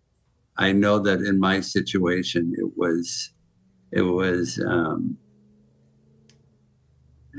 I 0.59 0.73
know 0.73 0.99
that 0.99 1.21
in 1.23 1.41
my 1.41 1.61
situation 1.61 2.55
it 2.59 2.77
was 2.77 3.31
it 3.91 4.03
was 4.03 4.63
um, 4.67 5.17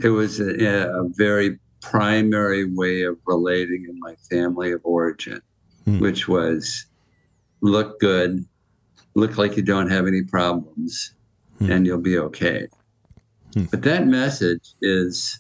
it 0.03 0.09
was 0.09 0.39
a, 0.39 0.89
a 0.89 1.07
very 1.09 1.59
primary 1.83 2.63
way 2.73 3.03
of 3.03 3.17
relating 3.27 3.85
in 3.87 3.99
my 3.99 4.15
family 4.29 4.71
of 4.71 4.81
origin, 4.83 5.41
hmm. 5.83 5.99
which 5.99 6.27
was 6.27 6.85
look 7.61 7.99
good, 7.99 8.43
look 9.15 9.37
like 9.37 9.55
you 9.57 9.61
don't 9.61 9.91
have 9.91 10.07
any 10.07 10.23
problems, 10.23 11.13
hmm. 11.59 11.69
and 11.69 11.85
you'll 11.85 11.99
be 11.99 12.17
okay. 12.17 12.67
Hmm. 13.53 13.65
But 13.65 13.83
that 13.83 14.07
message 14.07 14.73
is 14.81 15.39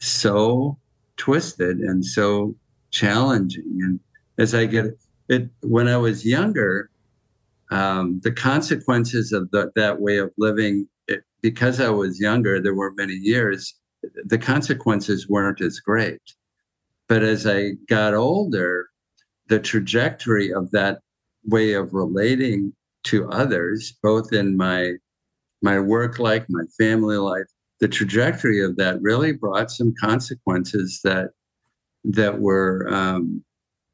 so 0.00 0.76
twisted 1.16 1.78
and 1.78 2.04
so 2.04 2.54
challenging. 2.90 3.78
And 3.80 4.00
as 4.36 4.54
I 4.54 4.66
get 4.66 4.86
it, 5.28 5.48
when 5.62 5.88
I 5.88 5.96
was 5.96 6.26
younger, 6.26 6.90
um, 7.70 8.20
the 8.24 8.32
consequences 8.32 9.32
of 9.32 9.50
the, 9.52 9.70
that 9.76 10.00
way 10.00 10.18
of 10.18 10.32
living, 10.36 10.88
it, 11.06 11.22
because 11.40 11.80
I 11.80 11.88
was 11.88 12.20
younger, 12.20 12.60
there 12.60 12.74
were 12.74 12.92
many 12.92 13.14
years 13.14 13.74
the 14.24 14.38
consequences 14.38 15.28
weren't 15.28 15.60
as 15.60 15.80
great. 15.80 16.20
But 17.08 17.22
as 17.22 17.46
I 17.46 17.72
got 17.88 18.14
older, 18.14 18.88
the 19.48 19.58
trajectory 19.58 20.52
of 20.52 20.70
that 20.70 21.00
way 21.44 21.74
of 21.74 21.92
relating 21.92 22.72
to 23.04 23.28
others, 23.30 23.94
both 24.02 24.32
in 24.32 24.56
my 24.56 24.94
my 25.62 25.78
work 25.78 26.18
life, 26.18 26.44
my 26.48 26.64
family 26.78 27.16
life, 27.16 27.46
the 27.80 27.88
trajectory 27.88 28.62
of 28.62 28.76
that 28.76 29.00
really 29.00 29.32
brought 29.32 29.70
some 29.70 29.94
consequences 30.00 31.00
that 31.04 31.30
that 32.04 32.38
were 32.40 32.88
um, 32.92 33.44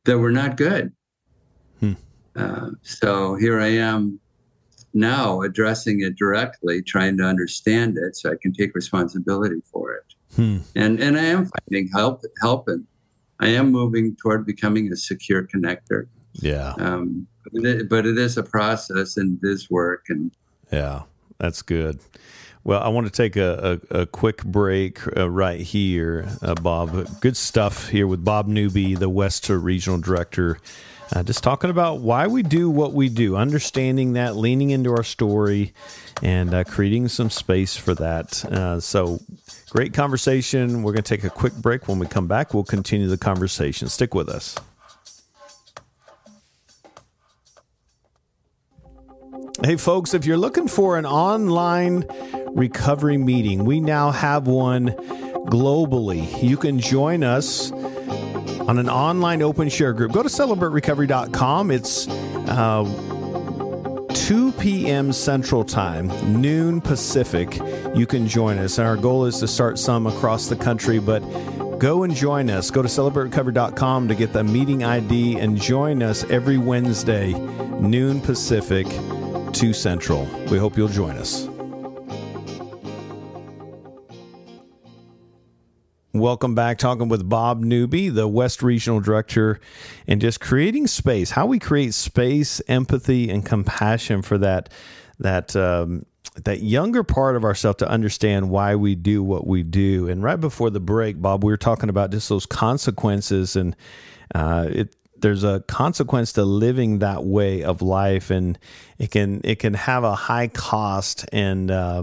that 0.04 0.18
were 0.18 0.32
not 0.32 0.56
good. 0.56 0.92
Hmm. 1.80 1.92
Uh, 2.36 2.70
so 2.82 3.34
here 3.34 3.60
I 3.60 3.68
am 3.68 4.19
now 4.92 5.42
addressing 5.42 6.00
it 6.00 6.16
directly, 6.16 6.82
trying 6.82 7.16
to 7.18 7.24
understand 7.24 7.96
it 7.96 8.16
so 8.16 8.32
I 8.32 8.34
can 8.40 8.52
take 8.52 8.74
responsibility 8.74 9.62
for 9.72 9.94
it. 9.94 10.14
Hmm. 10.34 10.58
And 10.76 11.00
and 11.00 11.18
I 11.18 11.24
am 11.24 11.50
finding 11.68 11.88
help 11.88 12.22
helping. 12.40 12.86
I 13.40 13.48
am 13.48 13.72
moving 13.72 14.16
toward 14.16 14.46
becoming 14.46 14.92
a 14.92 14.96
secure 14.96 15.46
connector. 15.46 16.06
Yeah. 16.34 16.74
Um, 16.78 17.26
but 17.52 17.64
it, 17.64 17.88
but 17.88 18.06
it 18.06 18.18
is 18.18 18.36
a 18.36 18.42
process 18.42 19.16
and 19.16 19.38
it 19.42 19.48
is 19.48 19.70
work 19.70 20.06
and 20.08 20.30
yeah, 20.70 21.02
that's 21.38 21.62
good. 21.62 22.00
Well, 22.62 22.82
I 22.82 22.88
want 22.88 23.06
to 23.06 23.12
take 23.12 23.36
a, 23.36 23.80
a, 23.90 24.00
a 24.02 24.06
quick 24.06 24.44
break 24.44 25.00
uh, 25.16 25.30
right 25.30 25.60
here, 25.60 26.28
uh, 26.42 26.54
Bob. 26.54 27.20
Good 27.20 27.36
stuff 27.36 27.88
here 27.88 28.06
with 28.06 28.22
Bob 28.22 28.46
Newby, 28.46 28.94
the 28.94 29.08
West 29.08 29.48
Regional 29.48 29.98
Director 29.98 30.58
uh, 31.12 31.22
just 31.22 31.42
talking 31.42 31.70
about 31.70 32.00
why 32.00 32.26
we 32.26 32.42
do 32.42 32.70
what 32.70 32.92
we 32.92 33.08
do, 33.08 33.36
understanding 33.36 34.12
that, 34.12 34.36
leaning 34.36 34.70
into 34.70 34.90
our 34.90 35.02
story, 35.02 35.72
and 36.22 36.54
uh, 36.54 36.64
creating 36.64 37.08
some 37.08 37.30
space 37.30 37.76
for 37.76 37.94
that. 37.94 38.44
Uh, 38.44 38.78
so, 38.80 39.20
great 39.70 39.92
conversation. 39.92 40.82
We're 40.82 40.92
going 40.92 41.02
to 41.02 41.16
take 41.16 41.24
a 41.24 41.30
quick 41.30 41.54
break. 41.54 41.88
When 41.88 41.98
we 41.98 42.06
come 42.06 42.26
back, 42.26 42.54
we'll 42.54 42.64
continue 42.64 43.08
the 43.08 43.18
conversation. 43.18 43.88
Stick 43.88 44.14
with 44.14 44.28
us. 44.28 44.56
Hey, 49.62 49.76
folks, 49.76 50.14
if 50.14 50.24
you're 50.24 50.38
looking 50.38 50.68
for 50.68 50.96
an 50.96 51.04
online 51.04 52.06
recovery 52.54 53.18
meeting, 53.18 53.64
we 53.64 53.78
now 53.80 54.10
have 54.10 54.46
one 54.46 54.88
globally. 55.50 56.42
You 56.42 56.56
can 56.56 56.78
join 56.78 57.22
us 57.22 57.70
on 58.60 58.78
an 58.78 58.88
online 58.88 59.42
open 59.42 59.68
share 59.68 59.92
group. 59.92 60.12
Go 60.12 60.22
to 60.22 60.28
celebraterecovery.com. 60.28 61.70
It's 61.70 62.08
uh, 62.08 62.84
2 64.14 64.52
p.m. 64.52 65.12
Central 65.12 65.64
Time, 65.64 66.08
noon 66.40 66.80
Pacific. 66.80 67.60
You 67.94 68.06
can 68.06 68.28
join 68.28 68.58
us. 68.58 68.78
And 68.78 68.86
our 68.86 68.96
goal 68.96 69.24
is 69.24 69.40
to 69.40 69.48
start 69.48 69.78
some 69.78 70.06
across 70.06 70.46
the 70.46 70.56
country, 70.56 70.98
but 70.98 71.20
go 71.78 72.04
and 72.04 72.14
join 72.14 72.48
us. 72.48 72.70
Go 72.70 72.82
to 72.82 72.88
celebraterecovery.com 72.88 74.08
to 74.08 74.14
get 74.14 74.32
the 74.32 74.44
meeting 74.44 74.84
ID 74.84 75.38
and 75.38 75.60
join 75.60 76.02
us 76.02 76.24
every 76.30 76.58
Wednesday, 76.58 77.32
noon 77.80 78.20
Pacific, 78.20 78.86
2 79.52 79.72
Central. 79.72 80.26
We 80.50 80.58
hope 80.58 80.76
you'll 80.76 80.88
join 80.88 81.16
us. 81.16 81.48
Welcome 86.12 86.56
back. 86.56 86.78
Talking 86.78 87.08
with 87.08 87.28
Bob 87.28 87.60
Newby, 87.60 88.08
the 88.08 88.26
West 88.26 88.64
Regional 88.64 88.98
Director, 88.98 89.60
and 90.08 90.20
just 90.20 90.40
creating 90.40 90.88
space. 90.88 91.30
How 91.30 91.46
we 91.46 91.60
create 91.60 91.94
space, 91.94 92.60
empathy, 92.66 93.30
and 93.30 93.46
compassion 93.46 94.20
for 94.22 94.36
that 94.38 94.72
that 95.20 95.54
um, 95.54 96.04
that 96.42 96.62
younger 96.62 97.04
part 97.04 97.36
of 97.36 97.44
ourselves 97.44 97.76
to 97.78 97.88
understand 97.88 98.50
why 98.50 98.74
we 98.74 98.96
do 98.96 99.22
what 99.22 99.46
we 99.46 99.62
do. 99.62 100.08
And 100.08 100.20
right 100.20 100.40
before 100.40 100.68
the 100.68 100.80
break, 100.80 101.22
Bob, 101.22 101.44
we 101.44 101.52
were 101.52 101.56
talking 101.56 101.88
about 101.88 102.10
just 102.10 102.28
those 102.28 102.44
consequences, 102.44 103.54
and 103.54 103.76
uh, 104.34 104.66
it 104.68 104.96
there's 105.16 105.44
a 105.44 105.60
consequence 105.68 106.32
to 106.32 106.44
living 106.44 106.98
that 106.98 107.22
way 107.22 107.62
of 107.62 107.82
life, 107.82 108.30
and 108.30 108.58
it 108.98 109.12
can 109.12 109.42
it 109.44 109.60
can 109.60 109.74
have 109.74 110.02
a 110.02 110.16
high 110.16 110.48
cost 110.48 111.24
and 111.32 111.70
uh, 111.70 112.02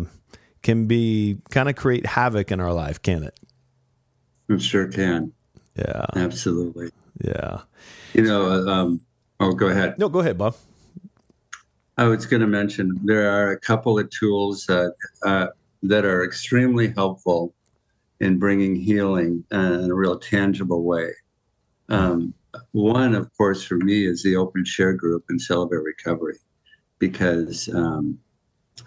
can 0.63 0.87
be 0.87 1.39
kind 1.49 1.67
of 1.67 1.75
create 1.75 2.05
havoc 2.05 2.53
in 2.53 2.61
our 2.61 2.71
life, 2.71 3.01
can 3.01 3.23
it? 3.23 3.37
It 4.49 4.61
sure 4.61 4.87
can. 4.87 5.33
Yeah. 5.75 6.05
Absolutely. 6.15 6.89
Yeah. 7.23 7.61
You 8.13 8.23
know, 8.23 8.67
um, 8.67 9.01
oh, 9.39 9.53
go 9.53 9.67
ahead. 9.67 9.97
No, 9.99 10.09
go 10.09 10.19
ahead, 10.19 10.37
Bob. 10.37 10.55
I 11.97 12.05
was 12.05 12.25
going 12.25 12.41
to 12.41 12.47
mention 12.47 12.99
there 13.03 13.31
are 13.31 13.51
a 13.51 13.59
couple 13.59 13.97
of 13.97 14.09
tools 14.09 14.65
that 14.67 14.93
uh, 15.25 15.47
that 15.83 16.05
are 16.05 16.23
extremely 16.23 16.89
helpful 16.89 17.53
in 18.19 18.39
bringing 18.39 18.75
healing 18.75 19.43
in 19.51 19.91
a 19.91 19.93
real 19.93 20.17
tangible 20.17 20.83
way. 20.83 21.11
Um, 21.89 22.33
one, 22.71 23.13
of 23.15 23.29
course, 23.37 23.63
for 23.63 23.77
me 23.77 24.05
is 24.05 24.23
the 24.23 24.35
Open 24.35 24.65
Share 24.65 24.93
Group 24.93 25.25
and 25.29 25.41
Celebrate 25.41 25.83
Recovery, 25.83 26.37
because 26.99 27.69
um, 27.73 28.17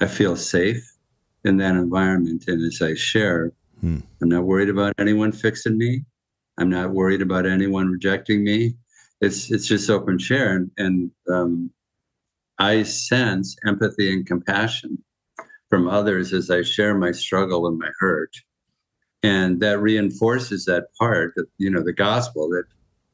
I 0.00 0.06
feel 0.06 0.36
safe 0.36 0.92
in 1.44 1.56
that 1.58 1.76
environment, 1.76 2.44
and 2.48 2.64
as 2.64 2.82
I 2.82 2.94
share, 2.94 3.52
Hmm. 3.80 3.98
I'm 4.22 4.28
not 4.28 4.44
worried 4.44 4.68
about 4.68 4.94
anyone 4.98 5.32
fixing 5.32 5.78
me. 5.78 6.04
I'm 6.58 6.70
not 6.70 6.90
worried 6.90 7.22
about 7.22 7.46
anyone 7.46 7.88
rejecting 7.88 8.44
me. 8.44 8.74
It's 9.20 9.50
it's 9.50 9.66
just 9.66 9.90
open 9.90 10.18
share, 10.18 10.56
and, 10.56 10.70
and 10.78 11.10
um, 11.30 11.70
I 12.58 12.82
sense 12.82 13.56
empathy 13.66 14.12
and 14.12 14.26
compassion 14.26 15.02
from 15.68 15.88
others 15.88 16.32
as 16.32 16.50
I 16.50 16.62
share 16.62 16.94
my 16.96 17.12
struggle 17.12 17.66
and 17.66 17.78
my 17.78 17.90
hurt, 17.98 18.34
and 19.22 19.60
that 19.60 19.80
reinforces 19.80 20.64
that 20.66 20.86
part 20.98 21.34
of 21.36 21.46
you 21.58 21.70
know 21.70 21.82
the 21.82 21.92
gospel 21.92 22.48
that 22.50 22.64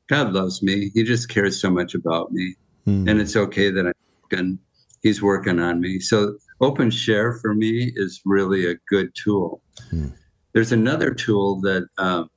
God 0.09 0.33
loves 0.33 0.62
me. 0.62 0.90
He 0.94 1.02
just 1.02 1.29
cares 1.29 1.61
so 1.61 1.70
much 1.70 1.94
about 1.94 2.33
me, 2.33 2.55
hmm. 2.85 3.09
and 3.09 3.20
it's 3.20 3.37
okay 3.37 3.70
that 3.70 3.87
I'm 3.87 4.59
He's 5.02 5.22
working 5.22 5.61
on 5.61 5.81
me. 5.81 6.00
So 6.00 6.37
open 6.61 6.90
share 6.90 7.35
for 7.35 7.55
me 7.55 7.92
is 7.94 8.20
really 8.24 8.68
a 8.68 8.74
good 8.88 9.14
tool. 9.14 9.62
Hmm. 9.90 10.09
There's 10.57 10.73
another 10.73 11.12
tool 11.12 11.61
that 11.61 11.87
um, 11.99 12.31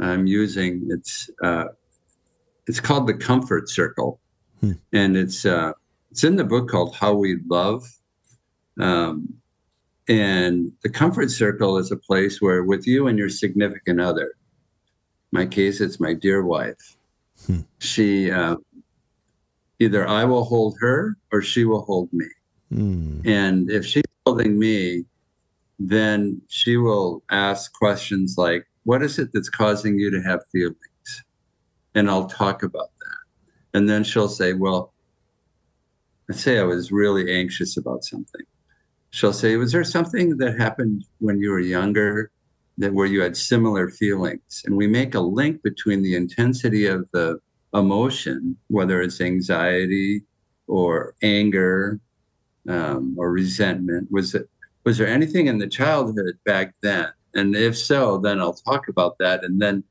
I'm 0.00 0.26
using. 0.26 0.86
It's 0.88 1.28
uh, 1.42 1.66
it's 2.66 2.80
called 2.80 3.06
the 3.06 3.12
Comfort 3.12 3.68
Circle, 3.68 4.18
hmm. 4.60 4.72
and 4.94 5.18
it's 5.18 5.44
uh, 5.44 5.72
it's 6.10 6.24
in 6.24 6.36
the 6.36 6.44
book 6.44 6.70
called 6.70 6.96
How 6.96 7.12
We 7.12 7.36
Love. 7.46 7.84
Um, 8.80 9.34
and 10.08 10.72
the 10.82 10.88
Comfort 10.88 11.30
Circle 11.30 11.76
is 11.76 11.92
a 11.92 11.96
place 11.98 12.40
where, 12.40 12.64
with 12.64 12.86
you 12.86 13.06
and 13.06 13.18
your 13.18 13.28
significant 13.28 14.00
other, 14.00 14.32
my 15.30 15.44
case, 15.44 15.82
it's 15.82 16.00
my 16.00 16.14
dear 16.14 16.42
wife. 16.42 16.96
Hmm. 17.44 17.60
She 17.80 18.30
uh, 18.30 18.56
either 19.78 20.08
I 20.08 20.24
will 20.24 20.44
hold 20.44 20.78
her 20.80 21.18
or 21.32 21.42
she 21.42 21.66
will 21.66 21.82
hold 21.82 22.10
me. 22.14 22.28
Hmm. 22.72 23.20
And 23.26 23.70
if 23.70 23.84
she's 23.84 24.04
holding 24.24 24.58
me, 24.58 25.04
then 25.80 26.42
she 26.48 26.76
will 26.76 27.22
ask 27.30 27.72
questions 27.72 28.34
like, 28.36 28.66
What 28.84 29.02
is 29.02 29.18
it 29.18 29.30
that's 29.32 29.48
causing 29.48 29.98
you 29.98 30.10
to 30.10 30.20
have 30.20 30.40
feelings? 30.52 30.76
And 31.94 32.08
I'll 32.08 32.28
talk 32.28 32.62
about 32.62 32.90
that. 33.00 33.78
And 33.78 33.88
then 33.88 34.04
she'll 34.04 34.28
say, 34.28 34.52
Well, 34.52 34.92
let's 36.28 36.42
say 36.42 36.58
I 36.58 36.64
was 36.64 36.92
really 36.92 37.34
anxious 37.34 37.78
about 37.78 38.04
something. 38.04 38.42
She'll 39.10 39.32
say, 39.32 39.56
Was 39.56 39.72
there 39.72 39.82
something 39.82 40.36
that 40.36 40.60
happened 40.60 41.06
when 41.18 41.40
you 41.40 41.50
were 41.50 41.60
younger 41.60 42.30
that 42.76 42.92
where 42.92 43.06
you 43.06 43.22
had 43.22 43.34
similar 43.34 43.88
feelings? 43.88 44.62
And 44.66 44.76
we 44.76 44.86
make 44.86 45.14
a 45.14 45.20
link 45.20 45.62
between 45.62 46.02
the 46.02 46.14
intensity 46.14 46.86
of 46.86 47.08
the 47.12 47.40
emotion, 47.72 48.54
whether 48.68 49.00
it's 49.00 49.22
anxiety 49.22 50.24
or 50.66 51.14
anger 51.22 52.00
um, 52.68 53.16
or 53.18 53.32
resentment. 53.32 54.08
Was 54.10 54.34
it 54.34 54.48
was 54.84 54.98
there 54.98 55.08
anything 55.08 55.46
in 55.46 55.58
the 55.58 55.66
childhood 55.66 56.38
back 56.44 56.74
then? 56.82 57.08
And 57.34 57.54
if 57.54 57.76
so, 57.76 58.18
then 58.18 58.40
I'll 58.40 58.54
talk 58.54 58.88
about 58.88 59.18
that 59.18 59.44
and 59.44 59.60
then 59.60 59.84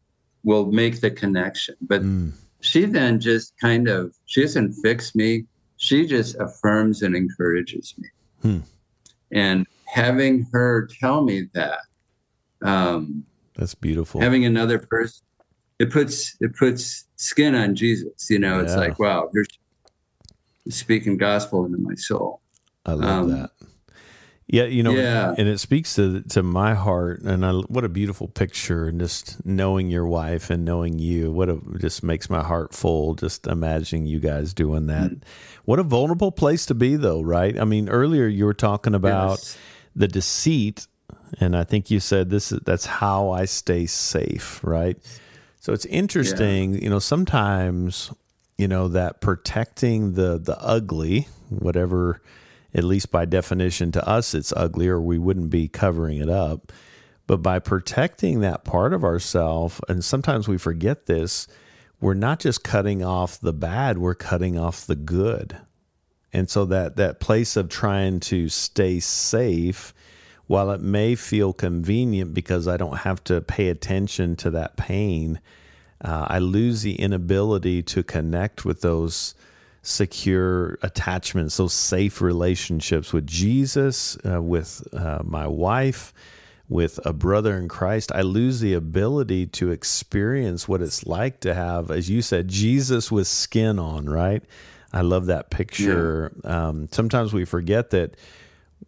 we'll 0.43 0.71
make 0.71 1.01
the 1.01 1.11
connection. 1.11 1.75
But 1.81 2.01
mm. 2.01 2.33
she 2.61 2.85
then 2.85 3.19
just 3.19 3.53
kind 3.59 3.87
of, 3.87 4.13
she 4.25 4.41
doesn't 4.41 4.73
fix 4.73 5.15
me. 5.15 5.45
She 5.77 6.05
just 6.05 6.35
affirms 6.35 7.01
and 7.01 7.15
encourages 7.15 7.93
me. 7.97 8.07
Hmm. 8.41 8.59
And 9.31 9.67
having 9.85 10.45
her 10.51 10.89
tell 10.99 11.23
me 11.23 11.47
that, 11.53 11.79
um, 12.61 13.23
that's 13.55 13.75
beautiful. 13.75 14.21
Having 14.21 14.45
another 14.45 14.79
person, 14.79 15.25
it 15.79 15.91
puts 15.91 16.35
it 16.39 16.55
puts 16.55 17.05
skin 17.15 17.55
on 17.55 17.75
Jesus. 17.75 18.29
You 18.29 18.39
know, 18.39 18.57
yeah. 18.57 18.63
it's 18.63 18.75
like 18.75 18.99
wow, 18.99 19.29
you're 19.33 19.45
speaking 20.69 21.17
gospel 21.17 21.65
into 21.65 21.77
my 21.77 21.95
soul. 21.95 22.41
I 22.85 22.93
love 22.93 23.23
um, 23.23 23.31
that. 23.31 23.51
Yeah, 24.51 24.63
you 24.63 24.81
know, 24.81 24.93
yeah. 24.93 25.35
and 25.37 25.47
it 25.47 25.59
speaks 25.59 25.93
to 25.95 26.23
to 26.29 26.41
my 26.41 26.73
heart, 26.73 27.21
and 27.21 27.45
I, 27.45 27.51
what 27.51 27.83
a 27.83 27.89
beautiful 27.89 28.27
picture, 28.27 28.87
and 28.87 28.99
just 28.99 29.45
knowing 29.45 29.91
your 29.91 30.07
wife 30.07 30.49
and 30.49 30.65
knowing 30.65 30.97
you, 30.97 31.31
what 31.31 31.49
a 31.49 31.59
just 31.77 32.01
makes 32.01 32.31
my 32.31 32.41
heart 32.41 32.73
full. 32.73 33.13
Just 33.13 33.45
imagining 33.45 34.07
you 34.07 34.19
guys 34.19 34.55
doing 34.55 34.87
that. 34.87 35.11
Mm-hmm. 35.11 35.61
What 35.65 35.77
a 35.77 35.83
vulnerable 35.83 36.31
place 36.31 36.65
to 36.65 36.73
be, 36.73 36.95
though, 36.95 37.21
right? 37.21 37.59
I 37.59 37.63
mean, 37.63 37.89
earlier 37.89 38.25
you 38.25 38.45
were 38.45 38.55
talking 38.55 38.95
about 38.95 39.37
yes. 39.37 39.57
the 39.95 40.07
deceit, 40.07 40.87
and 41.39 41.55
I 41.55 41.63
think 41.63 41.91
you 41.91 41.99
said 41.99 42.31
this 42.31 42.51
is 42.51 42.59
that's 42.65 42.87
how 42.87 43.29
I 43.29 43.45
stay 43.45 43.85
safe, 43.85 44.61
right? 44.63 44.97
So 45.59 45.73
it's 45.73 45.85
interesting, 45.85 46.73
yeah. 46.73 46.81
you 46.81 46.89
know, 46.89 46.97
sometimes 46.97 48.11
you 48.57 48.67
know 48.67 48.87
that 48.87 49.21
protecting 49.21 50.13
the 50.13 50.39
the 50.39 50.59
ugly, 50.59 51.27
whatever 51.49 52.23
at 52.73 52.83
least 52.83 53.11
by 53.11 53.25
definition 53.25 53.91
to 53.93 54.07
us, 54.07 54.33
it's 54.33 54.53
ugly, 54.55 54.87
or 54.87 55.01
we 55.01 55.17
wouldn't 55.17 55.49
be 55.49 55.67
covering 55.67 56.19
it 56.19 56.29
up. 56.29 56.71
But 57.27 57.43
by 57.43 57.59
protecting 57.59 58.41
that 58.41 58.63
part 58.63 58.93
of 58.93 59.03
ourself, 59.03 59.79
and 59.87 60.03
sometimes 60.03 60.47
we 60.47 60.57
forget 60.57 61.05
this, 61.05 61.47
we're 62.01 62.13
not 62.13 62.39
just 62.39 62.63
cutting 62.63 63.03
off 63.03 63.39
the 63.39 63.53
bad, 63.53 63.97
we're 63.97 64.15
cutting 64.15 64.57
off 64.57 64.87
the 64.87 64.95
good. 64.95 65.57
And 66.31 66.49
so 66.49 66.65
that 66.65 66.95
that 66.95 67.19
place 67.19 67.55
of 67.55 67.69
trying 67.69 68.19
to 68.21 68.49
stay 68.49 68.99
safe, 68.99 69.93
while 70.47 70.71
it 70.71 70.81
may 70.81 71.13
feel 71.15 71.53
convenient 71.53 72.33
because 72.33 72.67
I 72.67 72.77
don't 72.77 72.97
have 72.97 73.23
to 73.25 73.41
pay 73.41 73.69
attention 73.69 74.35
to 74.37 74.49
that 74.51 74.77
pain, 74.77 75.39
uh, 76.01 76.25
I 76.27 76.39
lose 76.39 76.81
the 76.81 76.95
inability 76.95 77.83
to 77.83 78.03
connect 78.03 78.65
with 78.65 78.81
those 78.81 79.35
secure 79.81 80.77
attachments, 80.81 81.57
those 81.57 81.73
safe 81.73 82.21
relationships 82.21 83.13
with 83.13 83.25
Jesus, 83.25 84.17
uh, 84.25 84.41
with 84.41 84.87
uh, 84.93 85.21
my 85.23 85.47
wife, 85.47 86.13
with 86.67 86.99
a 87.05 87.13
brother 87.13 87.57
in 87.57 87.67
Christ. 87.67 88.11
I 88.13 88.21
lose 88.21 88.59
the 88.59 88.73
ability 88.73 89.47
to 89.47 89.71
experience 89.71 90.67
what 90.67 90.81
it's 90.81 91.05
like 91.05 91.39
to 91.41 91.53
have, 91.53 91.89
as 91.91 92.09
you 92.09 92.21
said, 92.21 92.47
Jesus 92.47 93.11
with 93.11 93.27
skin 93.27 93.79
on, 93.79 94.07
right? 94.09 94.43
I 94.93 95.01
love 95.01 95.27
that 95.27 95.49
picture. 95.49 96.31
Yeah. 96.43 96.67
Um, 96.67 96.89
sometimes 96.91 97.33
we 97.33 97.45
forget 97.45 97.91
that 97.91 98.17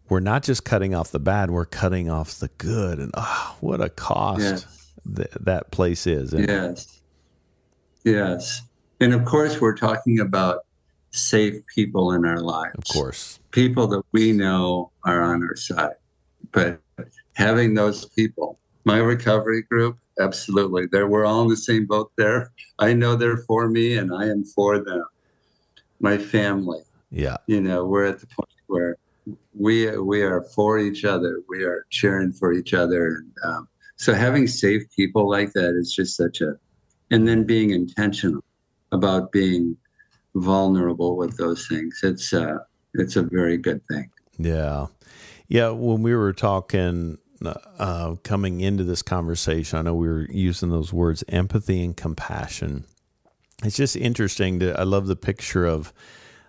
we're 0.10 0.20
not 0.20 0.44
just 0.44 0.66
cutting 0.66 0.94
off 0.94 1.12
the 1.12 1.20
bad, 1.20 1.52
we're 1.52 1.66
cutting 1.66 2.10
off 2.10 2.40
the 2.40 2.50
good. 2.58 3.00
And 3.00 3.12
oh, 3.16 3.58
what 3.62 3.82
a 3.82 3.90
cost 3.90 4.42
yes. 4.42 4.92
th- 5.16 5.30
that 5.42 5.72
place 5.72 6.06
is. 6.06 6.34
Yes. 6.34 7.02
It? 8.04 8.12
Yes. 8.12 8.62
And 9.00 9.14
of 9.14 9.26
course, 9.26 9.60
we're 9.60 9.76
talking 9.76 10.20
about 10.20 10.66
safe 11.12 11.56
people 11.74 12.13
in 12.13 12.26
our 12.26 12.41
lives. 12.41 12.76
Of 12.78 12.86
course. 12.86 13.39
People 13.52 13.88
that 13.88 14.04
we 14.12 14.32
know 14.32 14.91
are 15.06 15.21
on 15.21 15.43
our 15.43 15.56
side. 15.56 15.95
But 16.52 16.80
having 17.34 17.74
those 17.74 18.06
people, 18.06 18.60
my 18.86 18.97
recovery 18.97 19.62
group, 19.63 19.97
absolutely. 20.19 20.88
There 20.91 21.08
we're 21.08 21.26
all 21.26 21.43
in 21.43 21.50
the 21.50 21.58
same 21.58 21.86
boat 21.86 22.12
there. 22.17 22.52
I 22.80 22.93
know 22.93 23.15
they're 23.15 23.38
for 23.38 23.69
me 23.69 23.97
and 23.97 24.13
I 24.13 24.26
am 24.26 24.43
for 24.43 24.80
them. 24.80 25.06
My 26.00 26.17
family. 26.17 26.82
Yeah. 27.12 27.38
You 27.47 27.62
know, 27.62 27.86
we're 27.86 28.06
at 28.06 28.19
the 28.19 28.28
point 28.28 28.50
where 28.67 28.97
we 29.54 29.97
we 29.97 30.24
are 30.24 30.41
for 30.41 30.80
each 30.80 31.06
other. 31.06 31.41
We 31.47 31.63
are 31.63 31.86
cheering 31.89 32.32
for 32.32 32.54
each 32.54 32.74
other. 32.74 33.08
And, 33.08 33.32
um, 33.43 33.67
so 33.97 34.13
having 34.13 34.47
safe 34.47 34.84
people 34.95 35.30
like 35.30 35.54
that 35.54 35.76
is 35.78 35.93
just 35.93 36.17
such 36.17 36.41
a, 36.41 36.56
and 37.12 37.28
then 37.28 37.43
being 37.43 37.69
intentional 37.69 38.43
about 38.91 39.32
being 39.32 39.78
vulnerable 40.36 41.17
with 41.17 41.38
those 41.38 41.67
things. 41.67 42.00
It's 42.04 42.34
uh, 42.34 42.60
it's 42.94 43.15
a 43.15 43.24
very 43.24 43.58
good 43.58 43.82
thing. 43.88 44.10
Yeah, 44.38 44.88
yeah. 45.48 45.70
When 45.70 46.04
we 46.04 46.15
were 46.15 46.34
talking 46.34 47.17
uh, 47.44 48.15
coming 48.24 48.62
into 48.62 48.84
this 48.84 49.02
conversation, 49.02 49.80
I 49.80 49.82
know 49.84 49.96
we 49.96 50.08
were 50.08 50.28
using 50.30 50.70
those 50.70 50.94
words 50.94 51.24
empathy 51.28 51.84
and 51.84 51.96
compassion. 51.96 52.86
It's 53.63 53.78
just 53.78 53.96
interesting 53.96 54.60
to. 54.60 54.80
I 54.80 54.84
love 54.84 55.08
the 55.08 55.15
picture 55.15 55.65
of 55.65 55.94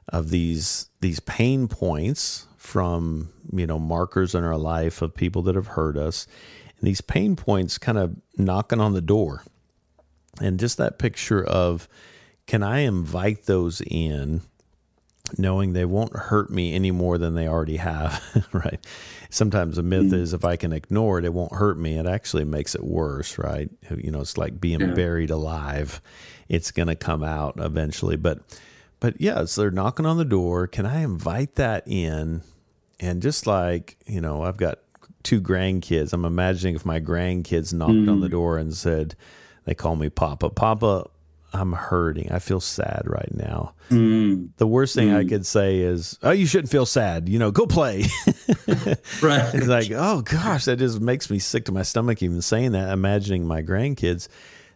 of 0.09 0.31
these 0.31 0.88
these 1.01 1.21
pain 1.21 1.68
points 1.68 2.47
from 2.57 3.31
you 3.53 3.66
know 3.66 3.79
markers 3.79 4.35
in 4.35 4.45
our 4.45 4.57
life 4.57 5.03
of 5.03 5.14
people 5.14 5.42
that 5.42 5.55
have 5.55 5.68
hurt 5.68 5.97
us, 5.97 6.27
and 6.79 6.87
these 6.87 7.01
pain 7.01 7.37
points 7.37 7.79
kind 7.79 7.99
of 7.99 8.16
knocking 8.37 8.81
on 8.81 8.92
the 8.92 9.03
door, 9.03 9.45
and 10.40 10.59
just 10.59 10.79
that 10.79 10.99
picture 10.99 11.45
of 11.45 11.88
can 12.47 12.63
I 12.63 12.81
invite 12.81 13.47
those 13.47 13.81
in 13.81 14.43
knowing 15.39 15.73
they 15.73 15.85
won't 15.85 16.15
hurt 16.15 16.51
me 16.51 16.75
any 16.75 16.91
more 16.91 17.19
than 17.19 17.35
they 17.35 17.49
already 17.49 17.77
have, 17.77 18.23
right? 18.53 18.85
Sometimes 19.31 19.77
the 19.77 19.83
myth 19.83 20.07
mm-hmm. 20.07 20.15
is 20.15 20.35
if 20.35 20.45
I 20.45 20.57
can 20.57 20.73
ignore 20.73 21.19
it, 21.19 21.25
it 21.25 21.33
won't 21.33 21.55
hurt 21.55 21.79
me. 21.79 21.99
It 21.99 22.07
actually 22.07 22.45
makes 22.45 22.75
it 22.75 22.85
worse, 22.85 23.39
right? 23.39 23.71
You 23.91 24.11
know, 24.11 24.21
it's 24.21 24.37
like 24.37 24.61
being 24.61 24.81
yeah. 24.81 24.95
buried 24.95 25.31
alive. 25.31 26.01
It's 26.49 26.71
going 26.71 26.89
to 26.89 26.97
come 26.97 27.23
out 27.23 27.55
eventually. 27.59 28.17
But, 28.17 28.41
but 29.01 29.21
yeah, 29.21 29.45
so 29.47 29.63
they're 29.63 29.71
knocking 29.71 30.07
on 30.07 30.19
the 30.19 30.25
door. 30.25 30.67
Can 30.67 30.85
I 30.85 31.03
invite 31.03 31.55
that 31.55 31.85
in? 31.87 32.43
And 33.01 33.23
just 33.23 33.47
like, 33.47 33.97
you 34.07 34.21
know, 34.21 34.43
I've 34.43 34.59
got 34.59 34.81
two 35.23 35.41
grandkids. 35.41 36.13
I'm 36.13 36.25
imagining 36.25 36.75
if 36.75 36.85
my 36.85 37.01
grandkids 37.01 37.73
knocked 37.73 37.93
mm-hmm. 37.93 38.11
on 38.11 38.21
the 38.21 38.29
mm. 38.29 38.33
door 38.33 38.59
and 38.59 38.75
said, 38.75 39.17
they 39.65 39.75
call 39.75 39.97
me 39.97 40.09
Papa. 40.09 40.51
Papa, 40.51 41.07
I'm 41.55 41.73
hurting. 41.73 42.33
I 42.33 42.38
feel 42.38 42.61
sad 42.61 43.03
right 43.05 43.33
now. 43.35 43.75
Mm. 43.91 44.51
The 44.57 44.67
worst 44.67 44.95
thing 44.95 45.09
mm. 45.09 45.17
I 45.17 45.25
could 45.29 45.45
say 45.45 45.81
is, 45.81 46.19
"Oh, 46.23 46.31
you 46.31 46.47
shouldn't 46.47 46.71
feel 46.71 46.87
sad. 46.87 47.29
You 47.29 47.38
know, 47.38 47.51
go 47.51 47.67
play." 47.67 48.05
right. 49.23 49.55
It's 49.55 49.67
like, 49.67 49.91
oh 49.91 50.23
gosh, 50.23 50.65
that 50.65 50.79
just 50.79 51.01
makes 51.01 51.31
me 51.31 51.38
sick 51.38 51.67
to 51.67 51.73
my 51.73 51.83
stomach 51.83 52.23
even 52.23 52.41
saying 52.41 52.73
that. 52.73 52.93
Imagining 52.93 53.47
my 53.47 53.62
grandkids. 53.62 54.29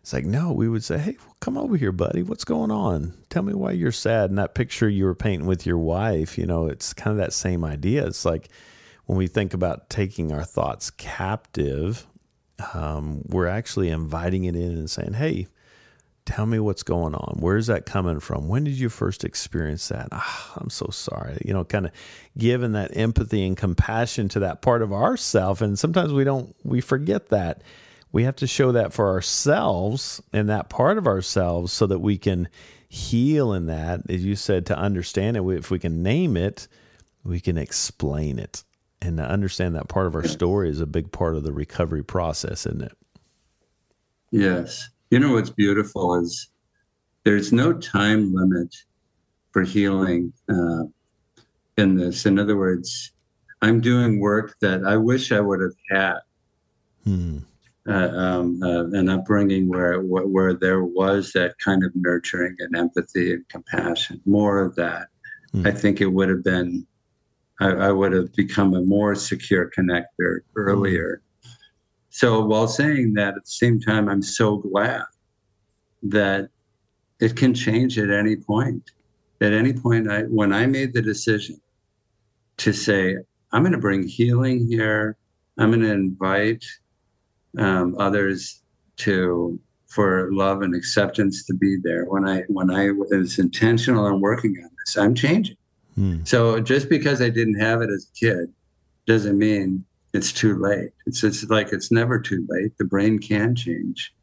It's 0.02 0.12
like, 0.12 0.26
no, 0.26 0.52
we 0.52 0.68
would 0.68 0.84
say, 0.84 0.98
"Hey, 0.98 1.16
come 1.40 1.56
over 1.56 1.76
here, 1.76 1.92
buddy. 1.92 2.22
What's 2.22 2.44
going 2.44 2.70
on? 2.70 3.14
Tell 3.30 3.42
me 3.42 3.54
why 3.54 3.72
you're 3.72 3.90
sad." 3.90 4.30
And 4.30 4.38
that 4.38 4.54
picture 4.54 4.88
you 4.88 5.04
were 5.04 5.14
painting 5.14 5.48
with 5.48 5.66
your 5.66 5.78
wife, 5.78 6.36
you 6.36 6.46
know, 6.46 6.66
it's 6.66 6.92
kind 6.92 7.12
of 7.12 7.18
that 7.18 7.32
same 7.32 7.64
idea. 7.64 8.06
It's 8.06 8.24
like 8.24 8.50
when 9.06 9.16
we 9.16 9.28
think 9.28 9.54
about 9.54 9.88
taking 9.88 10.30
our 10.30 10.44
thoughts 10.44 10.90
captive, 10.90 12.06
um, 12.74 13.22
we're 13.26 13.46
actually 13.46 13.88
inviting 13.88 14.44
it 14.44 14.54
in 14.54 14.72
and 14.72 14.90
saying, 14.90 15.14
"Hey." 15.14 15.46
Tell 16.26 16.44
me 16.44 16.58
what's 16.58 16.82
going 16.82 17.14
on. 17.14 17.38
Where's 17.38 17.68
that 17.68 17.86
coming 17.86 18.18
from? 18.18 18.48
When 18.48 18.64
did 18.64 18.74
you 18.74 18.88
first 18.88 19.24
experience 19.24 19.88
that? 19.88 20.08
Oh, 20.10 20.52
I'm 20.56 20.70
so 20.70 20.88
sorry. 20.90 21.38
You 21.44 21.54
know, 21.54 21.64
kind 21.64 21.86
of 21.86 21.92
giving 22.36 22.72
that 22.72 22.96
empathy 22.96 23.46
and 23.46 23.56
compassion 23.56 24.28
to 24.30 24.40
that 24.40 24.60
part 24.60 24.82
of 24.82 24.92
ourself. 24.92 25.60
And 25.60 25.78
sometimes 25.78 26.12
we 26.12 26.24
don't, 26.24 26.54
we 26.64 26.80
forget 26.80 27.28
that. 27.28 27.62
We 28.10 28.24
have 28.24 28.36
to 28.36 28.46
show 28.46 28.72
that 28.72 28.92
for 28.92 29.08
ourselves 29.08 30.20
and 30.32 30.48
that 30.48 30.68
part 30.68 30.98
of 30.98 31.06
ourselves 31.06 31.72
so 31.72 31.86
that 31.86 32.00
we 32.00 32.18
can 32.18 32.48
heal 32.88 33.52
in 33.52 33.66
that. 33.66 34.10
As 34.10 34.24
you 34.24 34.34
said, 34.34 34.66
to 34.66 34.76
understand 34.76 35.36
it, 35.36 35.44
if 35.46 35.70
we 35.70 35.78
can 35.78 36.02
name 36.02 36.36
it, 36.36 36.66
we 37.24 37.38
can 37.38 37.56
explain 37.56 38.40
it. 38.40 38.64
And 39.00 39.18
to 39.18 39.22
understand 39.22 39.76
that 39.76 39.88
part 39.88 40.06
of 40.06 40.16
our 40.16 40.26
story 40.26 40.70
is 40.70 40.80
a 40.80 40.86
big 40.86 41.12
part 41.12 41.36
of 41.36 41.44
the 41.44 41.52
recovery 41.52 42.02
process, 42.02 42.66
isn't 42.66 42.82
it? 42.82 42.92
Yes. 44.32 44.88
You 45.10 45.20
know 45.20 45.32
what's 45.34 45.50
beautiful 45.50 46.16
is 46.20 46.48
there's 47.24 47.52
no 47.52 47.72
time 47.72 48.34
limit 48.34 48.74
for 49.52 49.62
healing 49.62 50.32
uh, 50.48 50.84
in 51.76 51.96
this. 51.96 52.26
In 52.26 52.38
other 52.38 52.56
words, 52.56 53.12
I'm 53.62 53.80
doing 53.80 54.20
work 54.20 54.56
that 54.60 54.84
I 54.84 54.96
wish 54.96 55.32
I 55.32 55.40
would 55.40 55.60
have 55.60 55.76
had. 55.90 56.18
Hmm. 57.04 57.38
Uh, 57.88 58.10
um, 58.16 58.60
uh, 58.64 58.86
an 58.98 59.08
upbringing 59.08 59.68
where 59.68 60.00
where 60.00 60.54
there 60.54 60.82
was 60.82 61.30
that 61.34 61.56
kind 61.58 61.84
of 61.84 61.92
nurturing 61.94 62.56
and 62.58 62.76
empathy 62.76 63.32
and 63.32 63.48
compassion, 63.48 64.20
more 64.26 64.58
of 64.58 64.74
that. 64.74 65.06
Hmm. 65.52 65.64
I 65.68 65.70
think 65.70 66.00
it 66.00 66.06
would 66.06 66.28
have 66.28 66.42
been, 66.42 66.84
I, 67.60 67.68
I, 67.68 67.92
would 67.92 68.12
have 68.12 68.34
become 68.34 68.74
a 68.74 68.80
more 68.80 69.14
secure 69.14 69.70
connector 69.70 70.40
earlier. 70.56 71.22
So 72.16 72.40
while 72.40 72.66
saying 72.66 73.12
that, 73.16 73.36
at 73.36 73.44
the 73.44 73.50
same 73.50 73.78
time, 73.78 74.08
I'm 74.08 74.22
so 74.22 74.56
glad 74.56 75.02
that 76.04 76.48
it 77.20 77.36
can 77.36 77.52
change 77.52 77.98
at 77.98 78.08
any 78.08 78.36
point. 78.36 78.90
At 79.42 79.52
any 79.52 79.74
point, 79.74 80.10
I, 80.10 80.22
when 80.22 80.50
I 80.50 80.64
made 80.64 80.94
the 80.94 81.02
decision 81.02 81.60
to 82.56 82.72
say, 82.72 83.18
I'm 83.52 83.60
going 83.60 83.72
to 83.72 83.78
bring 83.78 84.08
healing 84.08 84.66
here, 84.66 85.18
I'm 85.58 85.70
going 85.70 85.82
to 85.82 85.92
invite 85.92 86.64
um, 87.58 87.94
others 87.98 88.62
to 89.04 89.60
for 89.86 90.32
love 90.32 90.62
and 90.62 90.74
acceptance 90.74 91.44
to 91.44 91.52
be 91.52 91.76
there. 91.82 92.06
When 92.06 92.26
I 92.26 92.44
when 92.48 92.70
I 92.70 92.92
was 92.92 93.38
intentional 93.38 94.06
on 94.06 94.22
working 94.22 94.56
on 94.64 94.70
this, 94.78 94.96
I'm 94.96 95.14
changing. 95.14 95.58
Hmm. 95.96 96.24
So 96.24 96.60
just 96.60 96.88
because 96.88 97.20
I 97.20 97.28
didn't 97.28 97.60
have 97.60 97.82
it 97.82 97.90
as 97.90 98.10
a 98.10 98.18
kid 98.18 98.54
doesn't 99.06 99.36
mean 99.36 99.84
it's 100.16 100.32
too 100.32 100.56
late. 100.58 100.90
It's 101.06 101.22
it's 101.22 101.44
like 101.44 101.72
it's 101.72 101.92
never 101.92 102.18
too 102.18 102.46
late. 102.48 102.76
The 102.78 102.84
brain 102.84 103.18
can 103.18 103.54
change, 103.54 104.14